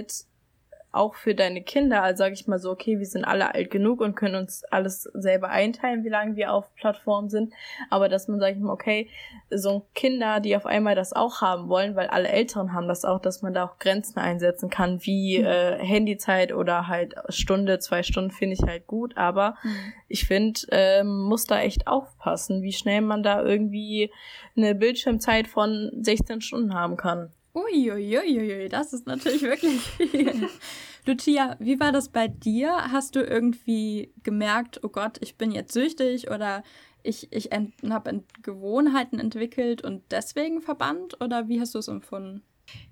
auch 0.92 1.14
für 1.14 1.34
deine 1.34 1.62
Kinder, 1.62 2.02
also 2.02 2.18
sage 2.18 2.34
ich 2.34 2.48
mal 2.48 2.58
so, 2.58 2.70
okay, 2.70 2.98
wir 2.98 3.06
sind 3.06 3.24
alle 3.24 3.54
alt 3.54 3.70
genug 3.70 4.00
und 4.00 4.16
können 4.16 4.34
uns 4.34 4.64
alles 4.64 5.04
selber 5.14 5.48
einteilen, 5.48 6.04
wie 6.04 6.08
lange 6.08 6.34
wir 6.34 6.52
auf 6.52 6.74
Plattformen 6.74 7.28
sind, 7.28 7.52
aber 7.90 8.08
dass 8.08 8.26
man, 8.26 8.40
sage 8.40 8.56
ich 8.56 8.58
mal, 8.58 8.72
okay, 8.72 9.08
so 9.50 9.86
Kinder, 9.94 10.40
die 10.40 10.56
auf 10.56 10.66
einmal 10.66 10.96
das 10.96 11.12
auch 11.12 11.40
haben 11.42 11.68
wollen, 11.68 11.94
weil 11.94 12.08
alle 12.08 12.28
Älteren 12.28 12.72
haben 12.72 12.88
das 12.88 13.04
auch, 13.04 13.20
dass 13.20 13.40
man 13.40 13.54
da 13.54 13.66
auch 13.66 13.78
Grenzen 13.78 14.18
einsetzen 14.18 14.68
kann, 14.68 15.04
wie 15.04 15.38
mhm. 15.38 15.44
äh, 15.44 15.78
Handyzeit 15.78 16.52
oder 16.52 16.88
halt 16.88 17.14
Stunde, 17.28 17.78
zwei 17.78 18.02
Stunden 18.02 18.32
finde 18.32 18.54
ich 18.54 18.62
halt 18.62 18.86
gut, 18.88 19.16
aber 19.16 19.54
mhm. 19.62 19.92
ich 20.08 20.26
finde, 20.26 20.60
ähm, 20.70 21.20
muss 21.22 21.44
da 21.44 21.60
echt 21.60 21.86
aufpassen, 21.86 22.62
wie 22.62 22.72
schnell 22.72 23.00
man 23.00 23.22
da 23.22 23.42
irgendwie 23.42 24.10
eine 24.56 24.74
Bildschirmzeit 24.74 25.46
von 25.46 25.92
16 26.00 26.40
Stunden 26.40 26.74
haben 26.74 26.96
kann. 26.96 27.32
Uiuiuiui, 27.54 28.68
das 28.68 28.92
ist 28.92 29.06
natürlich 29.06 29.42
wirklich 29.42 29.80
viel. 29.80 30.48
Lucia, 31.06 31.56
wie 31.58 31.80
war 31.80 31.92
das 31.92 32.08
bei 32.10 32.28
dir? 32.28 32.92
Hast 32.92 33.16
du 33.16 33.20
irgendwie 33.20 34.12
gemerkt, 34.22 34.80
oh 34.84 34.88
Gott, 34.88 35.18
ich 35.20 35.36
bin 35.36 35.50
jetzt 35.50 35.72
süchtig 35.72 36.30
oder 36.30 36.62
ich, 37.02 37.32
ich 37.32 37.50
habe 37.88 38.22
Gewohnheiten 38.42 39.18
entwickelt 39.18 39.82
und 39.82 40.02
deswegen 40.10 40.60
verbannt 40.60 41.20
oder 41.20 41.48
wie 41.48 41.60
hast 41.60 41.74
du 41.74 41.78
es 41.78 41.88
empfunden? 41.88 42.42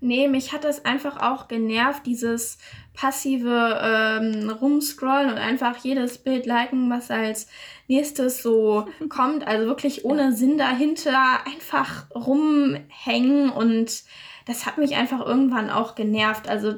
Nee, 0.00 0.28
mich 0.28 0.52
hat 0.52 0.64
das 0.64 0.84
einfach 0.84 1.22
auch 1.22 1.48
genervt, 1.48 2.06
dieses 2.06 2.58
passive 2.94 3.78
ähm, 3.80 4.50
Rumscrollen 4.50 5.30
und 5.30 5.38
einfach 5.38 5.76
jedes 5.78 6.18
Bild 6.18 6.46
liken, 6.46 6.90
was 6.90 7.10
als 7.10 7.48
nächstes 7.86 8.42
so 8.42 8.86
kommt. 9.08 9.46
Also 9.46 9.66
wirklich 9.66 10.04
ohne. 10.04 10.32
Sinn 10.32 10.58
dahinter 10.58 11.46
einfach 11.46 12.10
rumhängen 12.10 13.50
und 13.50 14.02
das 14.48 14.64
hat 14.64 14.78
mich 14.78 14.96
einfach 14.96 15.24
irgendwann 15.24 15.70
auch 15.70 15.94
genervt. 15.94 16.48
Also 16.48 16.76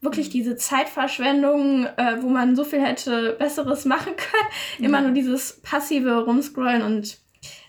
wirklich 0.00 0.28
mhm. 0.28 0.32
diese 0.32 0.56
Zeitverschwendung, 0.56 1.86
äh, 1.86 2.22
wo 2.22 2.28
man 2.28 2.54
so 2.54 2.64
viel 2.64 2.82
hätte 2.82 3.34
Besseres 3.38 3.84
machen 3.84 4.12
können. 4.16 4.86
Immer 4.86 4.98
ja. 4.98 5.04
nur 5.04 5.12
dieses 5.12 5.60
passive 5.62 6.24
Rumscrollen 6.24 6.82
und 6.82 7.18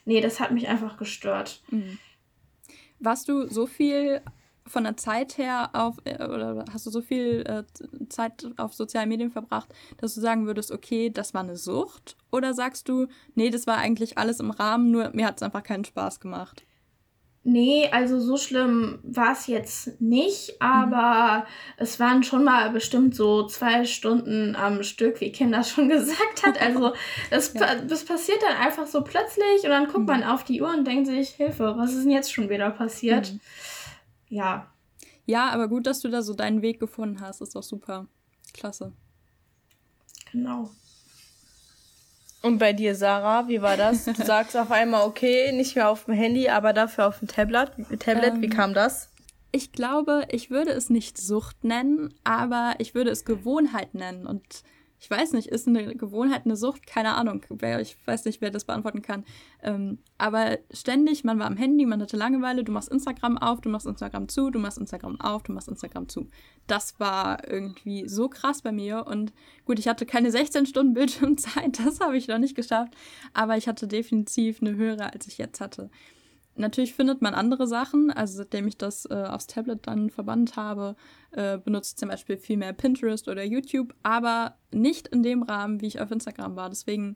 nee, 0.06 0.22
das 0.22 0.40
hat 0.40 0.52
mich 0.52 0.68
einfach 0.68 0.98
gestört. 0.98 1.62
Mhm. 1.72 1.98
Warst 3.00 3.30
du 3.30 3.48
so 3.48 3.66
viel 3.66 4.22
von 4.68 4.84
der 4.84 4.98
Zeit 4.98 5.38
her 5.38 5.70
auf, 5.74 5.96
äh, 6.04 6.24
oder 6.24 6.66
hast 6.72 6.86
du 6.86 6.92
so 6.92 7.02
viel 7.02 7.44
äh, 7.48 7.64
Zeit 8.10 8.46
auf 8.58 8.74
sozialen 8.74 9.10
Medien 9.10 9.32
verbracht, 9.32 9.74
dass 9.98 10.14
du 10.14 10.22
sagen 10.22 10.46
würdest, 10.48 10.72
okay, 10.72 11.10
das 11.10 11.34
war 11.34 11.42
eine 11.42 11.56
Sucht? 11.56 12.18
Oder 12.30 12.54
sagst 12.54 12.90
du, 12.90 13.08
nee, 13.36 13.50
das 13.50 13.68
war 13.68 13.78
eigentlich 13.78 14.18
alles 14.18 14.42
im 14.42 14.52
Rahmen, 14.52 14.92
nur 14.92 15.12
mir 15.14 15.26
hat 15.26 15.38
es 15.38 15.44
einfach 15.44 15.64
keinen 15.64 15.86
Spaß 15.86 16.20
gemacht? 16.20 16.66
Nee, 17.52 17.90
also 17.92 18.20
so 18.20 18.38
schlimm 18.38 19.00
war 19.02 19.32
es 19.32 19.48
jetzt 19.48 20.00
nicht, 20.00 20.62
aber 20.62 21.40
mhm. 21.40 21.44
es 21.78 22.00
waren 22.00 22.22
schon 22.22 22.44
mal 22.44 22.70
bestimmt 22.70 23.16
so 23.16 23.48
zwei 23.48 23.86
Stunden 23.86 24.56
am 24.56 24.84
Stück, 24.84 25.20
wie 25.20 25.32
Kim 25.32 25.52
das 25.52 25.72
schon 25.72 25.90
gesagt 25.90 26.46
hat. 26.46 26.62
Also 26.62 26.94
das, 27.32 27.56
ja. 27.56 27.76
das 27.76 28.06
passiert 28.06 28.38
dann 28.44 28.56
einfach 28.56 28.86
so 28.86 29.02
plötzlich 29.04 29.64
und 29.64 29.70
dann 29.70 29.88
guckt 29.88 30.02
mhm. 30.02 30.06
man 30.06 30.24
auf 30.24 30.44
die 30.44 30.62
Uhr 30.62 30.70
und 30.70 30.86
denkt 30.86 31.08
sich, 31.08 31.30
Hilfe, 31.30 31.74
was 31.76 31.94
ist 31.94 32.04
denn 32.04 32.12
jetzt 32.12 32.32
schon 32.32 32.50
wieder 32.50 32.70
passiert? 32.70 33.34
Mhm. 33.34 33.40
Ja. 34.30 34.72
Ja, 35.26 35.50
aber 35.50 35.68
gut, 35.68 35.88
dass 35.88 36.02
du 36.02 36.10
da 36.10 36.22
so 36.22 36.36
deinen 36.36 36.62
Weg 36.62 36.80
gefunden 36.80 37.20
hast, 37.20 37.42
ist 37.42 37.56
doch 37.56 37.64
super. 37.64 38.06
Klasse. 38.54 38.94
Genau. 40.32 40.70
Und 42.42 42.58
bei 42.58 42.74
dir, 42.74 42.96
Sarah, 42.96 43.48
wie 43.48 43.62
war 43.62 43.76
das? 43.76 44.06
Du 44.06 44.14
sagst 44.26 44.56
auf 44.56 44.72
einmal, 44.72 45.06
okay, 45.06 45.52
nicht 45.52 45.76
mehr 45.76 45.90
auf 45.90 46.06
dem 46.06 46.14
Handy, 46.14 46.50
aber 46.50 46.74
dafür 46.74 47.08
auf 47.08 47.20
dem 47.20 47.28
Tablet. 47.28 47.72
Tablet, 48.00 48.36
ähm, 48.36 48.42
wie 48.42 48.50
kam 48.50 48.74
das? 48.74 49.10
Ich 49.52 49.72
glaube, 49.72 50.26
ich 50.30 50.50
würde 50.50 50.72
es 50.72 50.90
nicht 50.90 51.18
Sucht 51.18 51.64
nennen, 51.64 52.14
aber 52.24 52.76
ich 52.78 52.96
würde 52.96 53.10
es 53.10 53.26
Gewohnheit 53.26 53.94
nennen. 53.94 54.26
Und 54.26 54.64
ich 55.02 55.10
weiß 55.10 55.32
nicht, 55.32 55.48
ist 55.48 55.68
eine 55.68 55.96
Gewohnheit 55.96 56.46
eine 56.46 56.58
Sucht? 56.58 56.86
Keine 56.86 57.16
Ahnung. 57.16 57.46
Wer, 57.50 57.80
ich 57.80 57.96
weiß 58.06 58.26
nicht, 58.26 58.42
wer 58.42 58.52
das 58.52 58.66
beantworten 58.66 59.02
kann. 59.02 59.24
Ähm, 59.64 60.00
aber 60.18 60.60
ständig, 60.72 61.24
man 61.24 61.40
war 61.40 61.48
am 61.48 61.56
Handy, 61.56 61.86
man 61.86 62.02
hatte 62.02 62.18
Langeweile, 62.18 62.66
du 62.66 62.74
machst 62.74 62.90
Instagram 62.90 63.38
auf, 63.38 63.62
du 63.62 63.70
machst 63.70 63.88
Instagram 63.88 64.28
zu, 64.28 64.50
du 64.50 64.60
machst 64.60 64.78
Instagram 64.78 65.20
auf, 65.22 65.44
du 65.44 65.54
machst 65.54 65.70
Instagram 65.70 66.10
zu. 66.10 66.28
Das 66.68 67.00
war 67.00 67.48
irgendwie 67.50 68.10
so 68.10 68.28
krass 68.28 68.62
bei 68.62 68.74
mir. 68.74 69.08
Und 69.08 69.32
gut, 69.66 69.80
ich 69.80 69.88
hatte 69.88 70.06
keine 70.06 70.32
16 70.32 70.66
Stunden 70.66 70.94
Bildschirmzeit, 70.94 71.80
das 71.86 72.02
habe 72.02 72.18
ich 72.18 72.28
noch 72.28 72.40
nicht 72.40 72.56
geschafft. 72.56 72.94
Aber 73.34 73.56
ich 73.56 73.70
hatte 73.70 73.88
definitiv 73.88 74.62
eine 74.62 74.76
höhere, 74.76 75.14
als 75.14 75.28
ich 75.28 75.38
jetzt 75.38 75.62
hatte. 75.62 75.90
Natürlich 76.60 76.94
findet 76.94 77.22
man 77.22 77.34
andere 77.34 77.68
Sachen. 77.68 78.12
Also 78.12 78.38
seitdem 78.38 78.68
ich 78.68 78.78
das 78.78 79.06
äh, 79.06 79.14
aufs 79.14 79.48
Tablet 79.48 79.88
dann 79.88 80.10
verbannt 80.10 80.58
habe, 80.58 80.96
äh, 81.32 81.58
benutze 81.58 81.94
ich 81.94 81.98
zum 81.98 82.10
Beispiel 82.10 82.38
viel 82.38 82.58
mehr 82.58 82.74
Pinterest 82.74 83.28
oder 83.30 83.44
YouTube, 83.44 83.96
aber 84.04 84.58
nicht 84.72 85.08
in 85.08 85.24
dem 85.24 85.42
Rahmen, 85.42 85.80
wie 85.80 85.88
ich 85.88 86.02
auf 86.02 86.12
Instagram 86.12 86.56
war. 86.58 86.70
Deswegen 86.70 87.16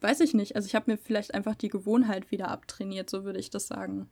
weiß 0.00 0.20
ich 0.20 0.34
nicht. 0.34 0.56
Also 0.56 0.66
ich 0.66 0.74
habe 0.74 0.90
mir 0.90 0.98
vielleicht 0.98 1.34
einfach 1.34 1.54
die 1.54 1.68
Gewohnheit 1.68 2.30
wieder 2.32 2.48
abtrainiert, 2.48 3.08
so 3.08 3.24
würde 3.24 3.38
ich 3.38 3.50
das 3.50 3.68
sagen. 3.68 4.08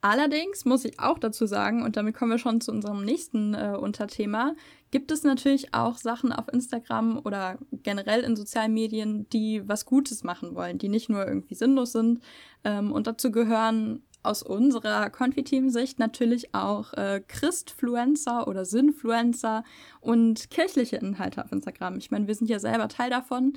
Allerdings 0.00 0.66
muss 0.66 0.84
ich 0.84 1.00
auch 1.00 1.18
dazu 1.18 1.46
sagen, 1.46 1.82
und 1.82 1.96
damit 1.96 2.14
kommen 2.14 2.32
wir 2.32 2.38
schon 2.38 2.60
zu 2.60 2.72
unserem 2.72 3.04
nächsten 3.04 3.54
äh, 3.54 3.76
Unterthema, 3.80 4.54
gibt 4.94 5.10
es 5.10 5.24
natürlich 5.24 5.74
auch 5.74 5.96
Sachen 5.96 6.32
auf 6.32 6.46
Instagram 6.52 7.20
oder 7.24 7.58
generell 7.82 8.20
in 8.20 8.36
sozialen 8.36 8.72
Medien, 8.72 9.28
die 9.30 9.66
was 9.66 9.86
Gutes 9.86 10.22
machen 10.22 10.54
wollen, 10.54 10.78
die 10.78 10.88
nicht 10.88 11.08
nur 11.08 11.26
irgendwie 11.26 11.56
sinnlos 11.56 11.90
sind. 11.90 12.20
Ähm, 12.62 12.92
und 12.92 13.08
dazu 13.08 13.32
gehören 13.32 14.04
aus 14.22 14.44
unserer 14.44 15.10
Confi-Team-Sicht 15.10 15.98
natürlich 15.98 16.54
auch 16.54 16.92
äh, 16.92 17.20
Christfluencer 17.26 18.46
oder 18.46 18.64
Sinnfluencer 18.64 19.64
und 20.00 20.48
kirchliche 20.50 20.98
Inhalte 20.98 21.44
auf 21.44 21.50
Instagram. 21.50 21.96
Ich 21.96 22.12
meine, 22.12 22.28
wir 22.28 22.34
sind 22.36 22.48
ja 22.48 22.60
selber 22.60 22.86
Teil 22.86 23.10
davon. 23.10 23.54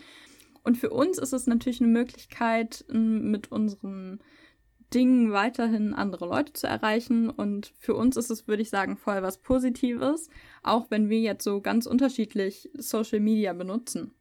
Und 0.63 0.79
für 0.79 0.89
uns 0.89 1.20
ist 1.20 1.34
es 1.34 1.46
natürlich 1.46 1.82
eine 1.82 1.91
Möglichkeit, 1.91 2.84
mit 2.89 3.51
unserem 3.51 4.17
Dingen 4.94 5.32
weiterhin 5.32 5.94
andere 5.94 6.25
Leute 6.25 6.53
zu 6.53 6.67
erreichen. 6.67 7.29
Und 7.29 7.74
für 7.79 7.96
uns 7.96 8.17
ist 8.17 8.29
es, 8.29 8.48
würde 8.48 8.62
ich 8.62 8.70
sagen, 8.70 8.98
voll 8.98 9.22
was 9.22 9.38
Positives, 9.38 10.29
auch 10.63 10.88
wenn 10.89 11.10
wir 11.10 11.20
jetzt 11.20 11.44
so 11.44 11.62
ganz 11.62 11.86
unterschiedlich 11.86 12.70
Social 12.74 13.20
Media 13.20 13.53
benutzen. 13.53 14.13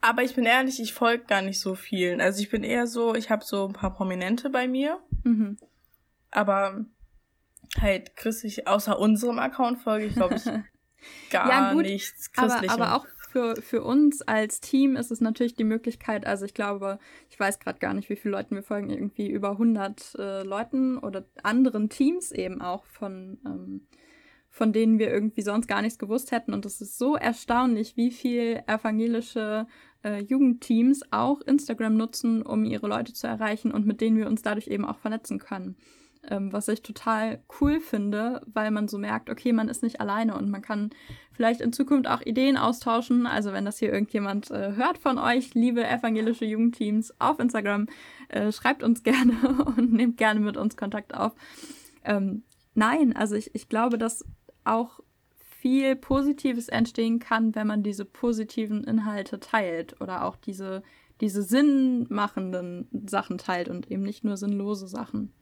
Aber 0.00 0.22
ich 0.22 0.34
bin 0.34 0.44
ehrlich, 0.44 0.80
ich 0.80 0.92
folge 0.92 1.24
gar 1.24 1.42
nicht 1.42 1.60
so 1.60 1.74
vielen. 1.74 2.20
Also 2.20 2.42
ich 2.42 2.50
bin 2.50 2.62
eher 2.62 2.86
so, 2.86 3.14
ich 3.14 3.30
habe 3.30 3.44
so 3.44 3.66
ein 3.66 3.72
paar 3.72 3.94
Prominente 3.94 4.50
bei 4.50 4.68
mir. 4.68 4.98
Mhm. 5.24 5.56
Aber 6.30 6.84
halt 7.78 8.16
christlich, 8.16 8.66
außer 8.66 8.98
unserem 8.98 9.38
Account 9.38 9.78
folge 9.78 10.06
ich, 10.06 10.14
glaube 10.14 10.36
ich, 10.36 10.44
gar 11.30 11.48
ja, 11.48 11.72
gut, 11.72 11.82
nichts 11.82 12.32
christlichem. 12.32 12.70
Aber, 12.70 12.88
aber 12.88 12.96
auch 12.96 13.06
für, 13.30 13.56
für 13.62 13.84
uns 13.84 14.22
als 14.22 14.60
Team 14.60 14.96
ist 14.96 15.10
es 15.10 15.20
natürlich 15.20 15.54
die 15.54 15.64
Möglichkeit, 15.64 16.26
also 16.26 16.44
ich 16.44 16.54
glaube, 16.54 16.98
ich 17.28 17.38
weiß 17.38 17.60
gerade 17.60 17.78
gar 17.78 17.94
nicht, 17.94 18.10
wie 18.10 18.16
viele 18.16 18.32
Leuten 18.32 18.56
wir 18.56 18.62
folgen, 18.62 18.90
irgendwie 18.90 19.28
über 19.30 19.52
100 19.52 20.16
äh, 20.18 20.42
Leuten 20.42 20.98
oder 20.98 21.24
anderen 21.42 21.88
Teams 21.88 22.32
eben 22.32 22.60
auch 22.60 22.84
von, 22.86 23.38
ähm, 23.46 23.86
von 24.48 24.72
denen 24.72 24.98
wir 24.98 25.10
irgendwie 25.10 25.42
sonst 25.42 25.68
gar 25.68 25.80
nichts 25.80 25.98
gewusst 25.98 26.32
hätten. 26.32 26.52
Und 26.52 26.66
es 26.66 26.80
ist 26.80 26.98
so 26.98 27.14
erstaunlich, 27.14 27.96
wie 27.96 28.10
viel 28.10 28.62
evangelische 28.66 29.68
äh, 30.02 30.20
Jugendteams 30.22 31.02
auch 31.12 31.40
Instagram 31.42 31.96
nutzen, 31.96 32.42
um 32.42 32.64
ihre 32.64 32.88
Leute 32.88 33.12
zu 33.12 33.28
erreichen 33.28 33.70
und 33.70 33.86
mit 33.86 34.00
denen 34.00 34.16
wir 34.16 34.26
uns 34.26 34.42
dadurch 34.42 34.66
eben 34.66 34.84
auch 34.84 34.98
vernetzen 34.98 35.38
können 35.38 35.76
ähm, 36.28 36.52
was 36.52 36.68
ich 36.68 36.82
total 36.82 37.42
cool 37.60 37.80
finde, 37.80 38.42
weil 38.46 38.70
man 38.70 38.88
so 38.88 38.98
merkt, 38.98 39.30
okay, 39.30 39.52
man 39.52 39.68
ist 39.68 39.82
nicht 39.82 40.00
alleine 40.00 40.36
und 40.36 40.50
man 40.50 40.62
kann 40.62 40.90
vielleicht 41.32 41.60
in 41.60 41.72
Zukunft 41.72 42.08
auch 42.08 42.20
Ideen 42.20 42.56
austauschen. 42.56 43.26
Also 43.26 43.52
wenn 43.52 43.64
das 43.64 43.78
hier 43.78 43.92
irgendjemand 43.92 44.50
äh, 44.50 44.74
hört 44.74 44.98
von 44.98 45.18
euch, 45.18 45.54
liebe 45.54 45.86
evangelische 45.86 46.44
Jugendteams 46.44 47.14
auf 47.18 47.38
Instagram, 47.38 47.86
äh, 48.28 48.52
schreibt 48.52 48.82
uns 48.82 49.02
gerne 49.04 49.64
und 49.76 49.92
nehmt 49.92 50.18
gerne 50.18 50.40
mit 50.40 50.56
uns 50.56 50.76
Kontakt 50.76 51.14
auf. 51.14 51.32
Ähm, 52.04 52.42
nein, 52.74 53.16
also 53.16 53.34
ich, 53.34 53.54
ich 53.54 53.68
glaube, 53.68 53.96
dass 53.96 54.24
auch 54.64 55.00
viel 55.60 55.96
Positives 55.96 56.68
entstehen 56.68 57.18
kann, 57.18 57.54
wenn 57.54 57.66
man 57.66 57.82
diese 57.82 58.04
positiven 58.04 58.84
Inhalte 58.84 59.40
teilt 59.40 60.00
oder 60.00 60.24
auch 60.24 60.36
diese, 60.36 60.82
diese 61.20 61.42
sinnmachenden 61.42 62.88
Sachen 63.06 63.36
teilt 63.36 63.68
und 63.68 63.90
eben 63.90 64.02
nicht 64.02 64.24
nur 64.24 64.38
sinnlose 64.38 64.88
Sachen. 64.88 65.32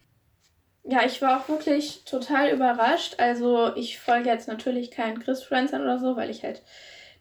Ja, 0.91 1.05
ich 1.05 1.21
war 1.21 1.39
auch 1.39 1.49
wirklich 1.51 2.05
total 2.05 2.51
überrascht. 2.51 3.17
Also 3.19 3.75
ich 3.77 3.99
folge 3.99 4.31
jetzt 4.31 4.49
natürlich 4.49 4.91
keinen 4.91 5.21
Chris-Friendsern 5.21 5.83
oder 5.83 5.99
so, 5.99 6.17
weil 6.17 6.31
ich 6.31 6.45
halt 6.45 6.63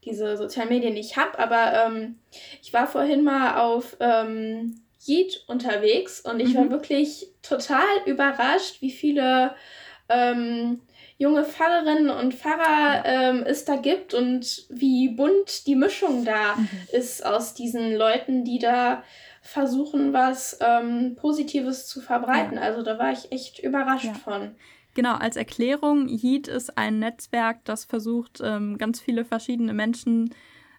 diese 0.05 0.37
sozialen 0.37 0.69
Medien 0.69 0.93
nicht 0.93 1.17
habe. 1.17 1.37
Aber 1.37 1.73
ähm, 1.85 2.17
ich 2.61 2.71
war 2.71 2.87
vorhin 2.87 3.25
mal 3.25 3.59
auf 3.59 3.97
ähm, 3.99 4.79
Yeet 5.05 5.43
unterwegs 5.47 6.21
und 6.21 6.39
ich 6.39 6.53
mhm. 6.53 6.57
war 6.57 6.69
wirklich 6.69 7.27
total 7.41 7.83
überrascht, 8.05 8.81
wie 8.81 8.91
viele 8.91 9.53
ähm, 10.07 10.79
junge 11.17 11.43
Pfarrerinnen 11.43 12.09
und 12.09 12.35
Pfarrer 12.35 13.03
ähm, 13.05 13.43
es 13.45 13.65
da 13.65 13.75
gibt 13.75 14.13
und 14.13 14.65
wie 14.69 15.09
bunt 15.09 15.67
die 15.67 15.75
Mischung 15.75 16.23
da 16.23 16.55
mhm. 16.55 16.69
ist 16.93 17.25
aus 17.25 17.53
diesen 17.53 17.95
Leuten, 17.95 18.45
die 18.45 18.59
da 18.59 19.03
versuchen, 19.47 20.11
was 20.11 20.57
ähm, 20.61 21.15
Positives 21.15 21.87
zu 21.87 22.01
verbreiten. 22.01 22.57
Ja. 22.57 22.63
Also 22.63 22.83
da 22.83 22.99
war 22.99 23.11
ich 23.11 23.31
echt 23.31 23.59
überrascht 23.59 24.05
ja. 24.05 24.13
von. 24.13 24.51
Genau, 24.93 25.15
als 25.15 25.35
Erklärung, 25.35 26.07
Yeet 26.09 26.47
ist 26.47 26.77
ein 26.77 26.99
Netzwerk, 26.99 27.63
das 27.63 27.85
versucht, 27.85 28.41
ähm, 28.43 28.77
ganz 28.77 28.99
viele 28.99 29.23
verschiedene 29.23 29.73
Menschen 29.73 30.33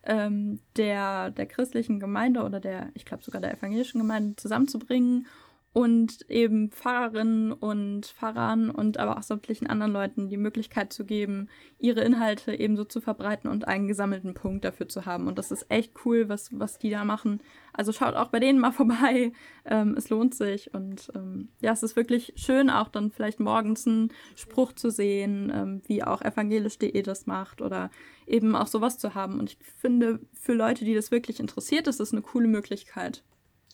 ähm, 0.04 0.60
der, 0.76 1.30
der 1.30 1.46
christlichen 1.46 1.98
Gemeinde 1.98 2.42
oder 2.42 2.60
der, 2.60 2.90
ich 2.94 3.04
glaube 3.04 3.25
sogar 3.25 3.40
der 3.40 3.56
evangelischen 3.56 4.00
Gemeinde 4.00 4.37
zusammenzubringen 4.37 5.26
und 5.72 6.28
eben 6.30 6.70
Pfarrerinnen 6.70 7.52
und 7.52 8.06
Pfarrern 8.06 8.70
und 8.70 8.96
aber 8.96 9.18
auch 9.18 9.22
sämtlichen 9.22 9.66
anderen 9.66 9.92
Leuten 9.92 10.28
die 10.28 10.38
Möglichkeit 10.38 10.92
zu 10.92 11.04
geben, 11.04 11.48
ihre 11.78 12.00
Inhalte 12.00 12.58
ebenso 12.58 12.84
zu 12.84 13.00
verbreiten 13.00 13.50
und 13.50 13.68
einen 13.68 13.87
gesammelten 13.87 14.34
Punkt 14.34 14.64
dafür 14.64 14.88
zu 14.88 15.04
haben. 15.04 15.28
Und 15.28 15.38
das 15.38 15.52
ist 15.52 15.66
echt 15.68 15.92
cool, 16.04 16.28
was, 16.28 16.58
was 16.58 16.78
die 16.78 16.90
da 16.90 17.04
machen. 17.04 17.40
Also 17.75 17.92
schaut 17.92 18.14
auch 18.14 18.28
bei 18.28 18.40
denen 18.40 18.58
mal 18.58 18.72
vorbei. 18.72 19.32
Ähm, 19.66 19.94
es 19.96 20.08
lohnt 20.08 20.34
sich. 20.34 20.72
Und 20.72 21.12
ähm, 21.14 21.50
ja, 21.60 21.72
es 21.72 21.82
ist 21.82 21.96
wirklich 21.96 22.32
schön, 22.37 22.70
auch 22.70 22.88
dann 22.88 23.10
vielleicht 23.10 23.38
morgens 23.38 23.87
einen 23.87 24.08
Spruch 24.37 24.72
zu 24.72 24.90
sehen, 24.90 25.52
ähm, 25.54 25.82
wie 25.87 26.02
auch 26.02 26.22
evangelisch.de 26.22 27.02
das 27.02 27.26
macht 27.26 27.60
oder 27.60 27.90
eben 28.26 28.56
auch 28.56 28.66
sowas 28.66 28.98
zu 28.98 29.14
haben. 29.14 29.38
Und 29.38 29.50
ich 29.50 29.58
finde, 29.76 30.20
für 30.32 30.54
Leute, 30.54 30.87
die 30.87 30.94
das 30.94 31.10
wirklich 31.10 31.40
interessiert, 31.40 31.87
ist 31.87 32.00
das 32.00 32.12
eine 32.12 32.22
coole 32.22 32.48
Möglichkeit. 32.48 33.22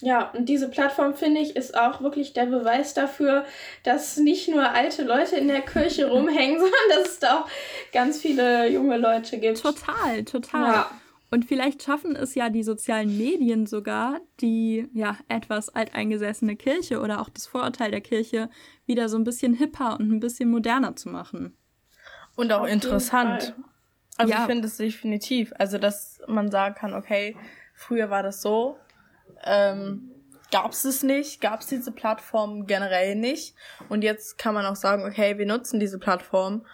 Ja, 0.01 0.31
und 0.33 0.49
diese 0.49 0.69
Plattform, 0.69 1.15
finde 1.15 1.41
ich, 1.41 1.57
ist 1.57 1.77
auch 1.77 2.03
wirklich 2.03 2.33
der 2.33 2.47
Beweis 2.47 2.95
dafür, 2.95 3.45
dass 3.85 4.17
nicht 4.17 4.49
nur 4.49 4.71
alte 4.71 5.05
Leute 5.05 5.37
in 5.37 5.49
der 5.49 5.63
Kirche 5.63 6.07
rumhängen, 6.11 6.59
sondern 6.59 6.89
dass 6.91 7.13
es 7.13 7.19
da 7.21 7.41
auch 7.41 7.49
ganz 7.93 8.21
viele 8.21 8.69
junge 8.69 8.97
Leute 8.97 9.39
gibt. 9.39 9.63
Total, 9.63 10.25
total. 10.25 10.73
Ja. 10.73 10.91
Und 11.31 11.47
vielleicht 11.47 11.83
schaffen 11.83 12.15
es 12.15 12.35
ja 12.35 12.49
die 12.49 12.63
sozialen 12.63 13.17
Medien 13.17 13.67
sogar, 13.67 14.21
die 14.41 14.89
ja 14.93 15.17
etwas 15.29 15.69
alteingesessene 15.69 16.55
Kirche 16.55 17.01
oder 17.01 17.21
auch 17.21 17.29
das 17.29 17.47
Vorurteil 17.47 17.91
der 17.91 18.01
Kirche 18.01 18.49
wieder 18.87 19.09
so 19.09 19.17
ein 19.17 19.25
bisschen 19.25 19.55
hipper 19.55 19.99
und 19.99 20.13
ein 20.13 20.21
bisschen 20.21 20.51
moderner 20.51 20.95
zu 20.97 21.09
machen. 21.09 21.57
Und 22.37 22.53
auch 22.53 22.63
Auf 22.63 22.69
interessant. 22.69 23.55
Also 24.17 24.33
ja. 24.33 24.41
ich 24.41 24.47
finde 24.47 24.69
es 24.69 24.77
definitiv. 24.77 25.53
Also, 25.59 25.79
dass 25.79 26.21
man 26.29 26.51
sagen 26.51 26.75
kann, 26.75 26.95
okay, 26.95 27.37
früher 27.75 28.11
war 28.11 28.23
das 28.23 28.41
so, 28.41 28.77
ähm, 29.45 30.11
gab 30.51 30.73
es 30.73 30.85
es 30.85 31.03
nicht, 31.03 31.41
gab 31.41 31.61
es 31.61 31.67
diese 31.67 31.93
Plattform 31.93 32.67
generell 32.67 33.17
nicht. 33.17 33.55
Und 33.89 34.05
jetzt 34.05 34.39
kann 34.39 34.55
man 34.55 34.67
auch 34.67 34.77
sagen, 34.77 35.05
okay, 35.05 35.39
wir 35.39 35.47
nutzen 35.47 35.81
diese 35.81 35.99
Plattform, 35.99 36.65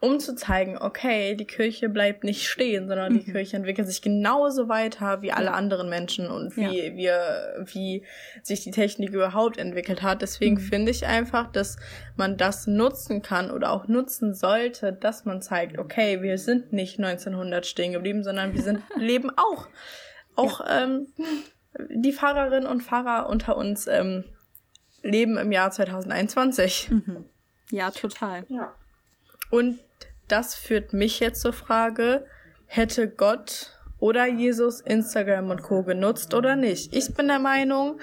um 0.00 0.18
zu 0.18 0.34
zeigen, 0.34 0.78
okay, 0.78 1.34
die 1.34 1.44
Kirche 1.44 1.90
bleibt 1.90 2.24
nicht 2.24 2.48
stehen, 2.48 2.88
sondern 2.88 3.12
die 3.12 3.28
mhm. 3.28 3.32
Kirche 3.32 3.58
entwickelt 3.58 3.86
sich 3.86 4.00
genauso 4.00 4.70
weiter 4.70 5.20
wie 5.20 5.30
alle 5.30 5.52
anderen 5.52 5.90
Menschen 5.90 6.30
und 6.30 6.56
wie 6.56 6.86
ja. 6.86 6.96
wir, 6.96 7.66
wie 7.66 8.06
sich 8.42 8.62
die 8.62 8.70
Technik 8.70 9.10
überhaupt 9.10 9.58
entwickelt 9.58 10.00
hat. 10.00 10.22
Deswegen 10.22 10.54
mhm. 10.54 10.60
finde 10.60 10.90
ich 10.90 11.06
einfach, 11.06 11.52
dass 11.52 11.76
man 12.16 12.38
das 12.38 12.66
nutzen 12.66 13.20
kann 13.20 13.50
oder 13.50 13.72
auch 13.72 13.86
nutzen 13.88 14.32
sollte, 14.32 14.94
dass 14.94 15.26
man 15.26 15.42
zeigt, 15.42 15.78
okay, 15.78 16.22
wir 16.22 16.38
sind 16.38 16.72
nicht 16.72 16.98
1900 16.98 17.66
stehen 17.66 17.92
geblieben, 17.92 18.24
sondern 18.24 18.54
wir 18.54 18.62
sind, 18.62 18.82
leben 18.96 19.30
auch, 19.36 19.68
auch, 20.34 20.60
ja. 20.60 20.84
ähm, 20.84 21.08
die 21.78 22.12
Fahrerinnen 22.12 22.66
und 22.66 22.82
Fahrer 22.82 23.28
unter 23.28 23.56
uns, 23.56 23.86
ähm, 23.86 24.24
leben 25.02 25.38
im 25.38 25.52
Jahr 25.52 25.70
2021. 25.70 26.90
Mhm. 26.90 27.24
Ja, 27.70 27.90
total. 27.90 28.44
Ja. 28.48 28.74
Und 29.50 29.78
das 30.28 30.54
führt 30.54 30.92
mich 30.92 31.20
jetzt 31.20 31.40
zur 31.40 31.52
Frage, 31.52 32.26
hätte 32.66 33.08
Gott 33.08 33.76
oder 33.98 34.26
Jesus 34.26 34.80
Instagram 34.80 35.50
und 35.50 35.62
Co 35.62 35.82
genutzt 35.82 36.34
oder 36.34 36.56
nicht? 36.56 36.94
Ich 36.94 37.14
bin 37.14 37.28
der 37.28 37.38
Meinung, 37.38 38.00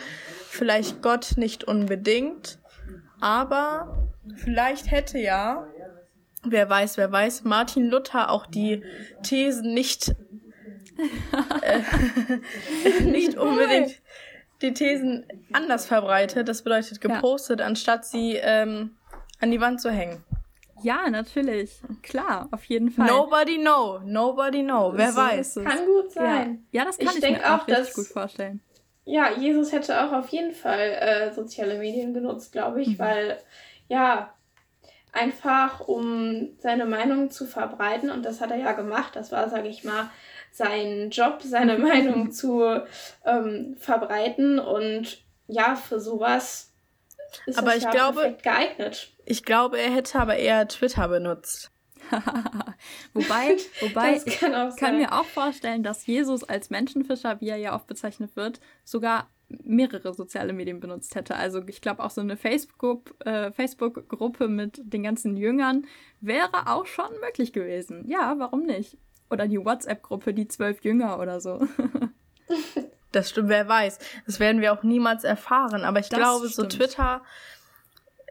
vielleicht 0.50 1.02
Gott 1.02 1.34
nicht 1.38 1.64
unbedingt, 1.64 2.60
aber 3.20 4.10
vielleicht 4.36 4.92
hätte 4.92 5.18
ja, 5.18 5.68
wer 6.44 6.70
weiß, 6.70 6.98
wer 6.98 7.12
weiß, 7.12 7.44
Martin 7.44 7.90
Luther 7.90 8.30
auch 8.30 8.46
die 8.46 8.84
Thesen 9.24 9.74
nicht, 9.74 10.16
äh, 11.62 13.02
nicht 13.04 13.38
unbedingt 13.38 14.02
die 14.62 14.74
Thesen 14.74 15.26
anders 15.54 15.86
verbreitet, 15.86 16.48
das 16.48 16.64
bedeutet 16.64 17.02
gepostet, 17.02 17.60
ja. 17.60 17.66
anstatt 17.66 18.06
sie 18.06 18.36
ähm, 18.36 18.98
an 19.40 19.52
die 19.52 19.62
Wand 19.62 19.82
zu 19.82 19.92
hängen. 19.92 20.24
Ja, 20.84 21.10
natürlich. 21.10 21.82
Klar, 22.04 22.50
auf 22.52 22.64
jeden 22.66 22.92
Fall. 22.92 23.08
Nobody 23.08 23.58
know. 23.58 24.00
Nobody 24.04 24.64
know. 24.64 24.92
Wer 24.96 25.12
so 25.12 25.18
weiß. 25.18 25.56
Kann 25.56 25.86
gut 25.86 26.12
sein. 26.12 26.66
Ja, 26.72 26.82
ja 26.82 26.86
das 26.86 26.98
kann 26.98 27.16
ich, 27.18 27.24
ich 27.24 27.30
mir 27.32 27.46
auch, 27.46 27.64
auch 27.64 27.68
richtig 27.68 27.94
gut 27.96 28.08
vorstellen. 28.08 28.62
Ja, 29.06 29.32
Jesus 29.32 29.72
hätte 29.72 30.04
auch 30.04 30.12
auf 30.12 30.30
jeden 30.30 30.54
Fall 30.54 30.80
äh, 30.80 31.34
soziale 31.34 31.80
Medien 31.80 32.14
genutzt, 32.14 32.52
glaube 32.52 32.82
ich, 32.82 32.90
mhm. 32.90 33.00
weil 33.00 33.38
ja, 33.88 34.34
einfach 35.14 35.88
um 35.88 36.50
seine 36.60 36.86
Meinung 36.86 37.32
zu 37.32 37.46
verbreiten 37.46 38.12
und 38.12 38.24
das 38.24 38.42
hat 38.42 38.52
er 38.52 38.58
ja 38.58 38.74
gemacht. 38.74 39.16
Das 39.16 39.32
war, 39.32 39.50
sage 39.50 39.70
ich 39.70 39.84
mal, 39.84 40.10
sein 40.58 41.10
Job, 41.12 41.42
seine 41.44 41.78
Meinung 41.78 42.32
zu 42.32 42.82
ähm, 43.26 43.76
verbreiten 43.80 44.60
und 44.60 45.24
ja, 45.48 45.76
für 45.76 46.00
sowas 46.00 46.74
ist 47.46 47.58
aber 47.58 47.76
ich 47.76 47.84
ja 47.84 47.92
glaube, 47.92 48.38
geeignet. 48.42 49.12
Ich 49.26 49.44
glaube, 49.44 49.80
er 49.80 49.92
hätte 49.92 50.20
aber 50.20 50.38
eher 50.38 50.68
Twitter 50.68 51.08
benutzt. 51.08 51.72
wobei, 53.14 53.58
wobei 53.82 54.22
ich 54.26 54.40
kann, 54.40 54.74
kann 54.76 54.98
mir 54.98 55.12
auch 55.12 55.26
vorstellen, 55.26 55.84
dass 55.84 56.06
Jesus 56.06 56.44
als 56.44 56.70
Menschenfischer, 56.70 57.42
wie 57.42 57.50
er 57.50 57.58
ja 57.58 57.76
oft 57.76 57.88
bezeichnet 57.88 58.36
wird, 58.38 58.62
sogar 58.86 59.28
mehrere 59.50 60.14
soziale 60.14 60.54
Medien 60.54 60.80
benutzt 60.80 61.16
hätte. 61.16 61.36
Also 61.36 61.62
ich 61.68 61.82
glaube 61.82 62.04
auch 62.04 62.10
so 62.10 62.22
eine 62.22 62.38
Facebook-Gruppe 62.38 63.26
äh, 63.26 63.52
Facebook 63.52 64.50
mit 64.50 64.82
den 64.82 65.04
ganzen 65.04 65.36
Jüngern 65.36 65.86
wäre 66.22 66.68
auch 66.68 66.86
schon 66.86 67.12
möglich 67.22 67.52
gewesen. 67.52 68.08
Ja, 68.08 68.36
warum 68.38 68.64
nicht? 68.64 68.98
Oder 69.30 69.48
die 69.48 69.64
WhatsApp-Gruppe, 69.64 70.34
die 70.34 70.48
zwölf 70.48 70.84
Jünger 70.84 71.20
oder 71.20 71.40
so. 71.40 71.68
Das 73.14 73.30
stimmt, 73.30 73.50
wer 73.50 73.68
weiß. 73.68 74.00
Das 74.26 74.40
werden 74.40 74.62
wir 74.62 74.74
auch 74.74 74.84
niemals 74.84 75.24
erfahren. 75.24 75.84
Aber 75.84 76.00
ich 76.00 76.10
das 76.10 76.20
glaube, 76.20 76.50
stimmt. 76.50 76.74
so 76.74 76.78
Twitter, 76.78 77.22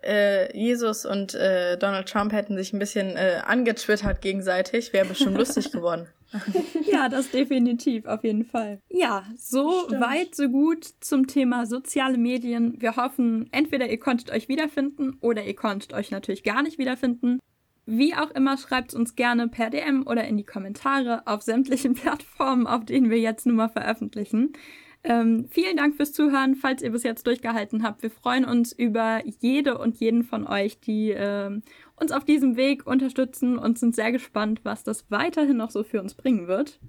äh, 0.05 0.57
Jesus 0.57 1.07
und 1.07 1.35
äh, 1.35 1.77
Donald 1.79 2.09
Trump 2.09 2.33
hätten 2.33 2.57
sich 2.57 2.73
ein 2.73 2.79
bisschen 2.79 3.17
äh, 3.17 3.41
angetwittert 3.45 4.21
gegenseitig, 4.21 4.93
wäre 4.93 5.07
bestimmt 5.07 5.37
lustig 5.37 5.73
geworden. 5.73 6.09
ja, 6.85 7.09
das 7.09 7.31
definitiv, 7.31 8.07
auf 8.07 8.25
jeden 8.25 8.45
Fall. 8.45 8.81
Ja, 8.89 9.25
so 9.39 9.85
Stimmt. 9.87 10.01
weit, 10.01 10.35
so 10.35 10.49
gut 10.49 10.85
zum 11.01 11.27
Thema 11.27 11.67
soziale 11.67 12.19
Medien. 12.19 12.81
Wir 12.81 12.97
hoffen, 12.97 13.49
entweder 13.53 13.89
ihr 13.89 13.99
konntet 13.99 14.31
euch 14.31 14.49
wiederfinden 14.49 15.17
oder 15.21 15.45
ihr 15.45 15.57
konntet 15.57 15.93
euch 15.93 16.11
natürlich 16.11 16.43
gar 16.43 16.63
nicht 16.63 16.79
wiederfinden. 16.79 17.39
Wie 17.87 18.15
auch 18.15 18.33
immer, 18.33 18.59
schreibt 18.59 18.95
uns 18.95 19.15
gerne 19.15 19.47
per 19.47 19.71
DM 19.71 20.07
oder 20.07 20.27
in 20.27 20.37
die 20.37 20.45
Kommentare 20.45 21.23
auf 21.27 21.43
sämtlichen 21.43 21.95
Plattformen, 21.95 22.67
auf 22.67 22.85
denen 22.85 23.11
wir 23.11 23.21
jetzt 23.21 23.47
nun 23.47 23.57
mal 23.57 23.69
veröffentlichen. 23.69 24.53
Ähm, 25.05 25.47
vielen 25.51 25.77
Dank 25.77 25.95
fürs 25.95 26.13
Zuhören, 26.13 26.57
falls 26.57 26.83
ihr 26.83 26.91
bis 26.91 27.05
jetzt 27.05 27.29
durchgehalten 27.29 27.85
habt. 27.85 28.03
Wir 28.03 28.11
freuen 28.11 28.45
uns 28.45 28.73
über 28.73 29.23
jede 29.41 29.79
und 29.79 30.01
jeden 30.01 30.25
von 30.25 30.49
euch, 30.49 30.81
die 30.81 31.13
äh, 31.13 31.61
uns 31.95 32.11
auf 32.11 32.25
diesem 32.25 32.57
Weg 32.57 32.89
unterstützen 32.89 33.57
und 33.57 33.79
sind 33.79 33.95
sehr 33.95 34.11
gespannt, 34.11 34.63
was 34.65 34.83
das 34.83 35.09
weiterhin 35.09 35.57
noch 35.57 35.71
so 35.71 35.85
für 35.85 36.03
uns 36.03 36.15
bringen 36.15 36.49
wird. 36.49 36.81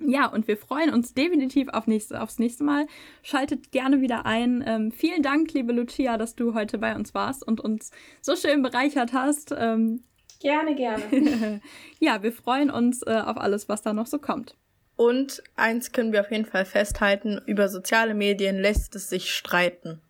Ja, 0.00 0.26
und 0.26 0.48
wir 0.48 0.56
freuen 0.56 0.92
uns 0.92 1.14
definitiv 1.14 1.68
auf 1.68 1.86
nächste, 1.86 2.20
aufs 2.20 2.40
nächste 2.40 2.64
Mal. 2.64 2.88
Schaltet 3.22 3.70
gerne 3.70 4.00
wieder 4.00 4.26
ein. 4.26 4.64
Ähm, 4.66 4.90
vielen 4.90 5.22
Dank, 5.22 5.52
liebe 5.52 5.72
Lucia, 5.72 6.16
dass 6.16 6.34
du 6.34 6.54
heute 6.54 6.78
bei 6.78 6.96
uns 6.96 7.14
warst 7.14 7.46
und 7.46 7.60
uns 7.60 7.92
so 8.20 8.34
schön 8.34 8.62
bereichert 8.62 9.12
hast. 9.12 9.54
Ähm, 9.56 10.02
Gerne, 10.40 10.74
gerne. 10.74 11.60
ja, 12.00 12.22
wir 12.22 12.32
freuen 12.32 12.70
uns 12.70 13.02
äh, 13.02 13.22
auf 13.24 13.36
alles, 13.36 13.68
was 13.68 13.82
da 13.82 13.92
noch 13.92 14.06
so 14.06 14.18
kommt. 14.18 14.56
Und 14.96 15.42
eins 15.54 15.92
können 15.92 16.12
wir 16.12 16.20
auf 16.20 16.30
jeden 16.30 16.46
Fall 16.46 16.64
festhalten, 16.64 17.40
über 17.46 17.68
soziale 17.68 18.14
Medien 18.14 18.58
lässt 18.58 18.96
es 18.96 19.08
sich 19.08 19.32
streiten. 19.32 20.00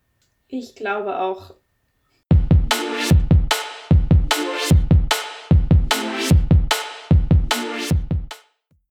Ich 0.47 0.75
glaube 0.75 1.19
auch. 1.19 1.55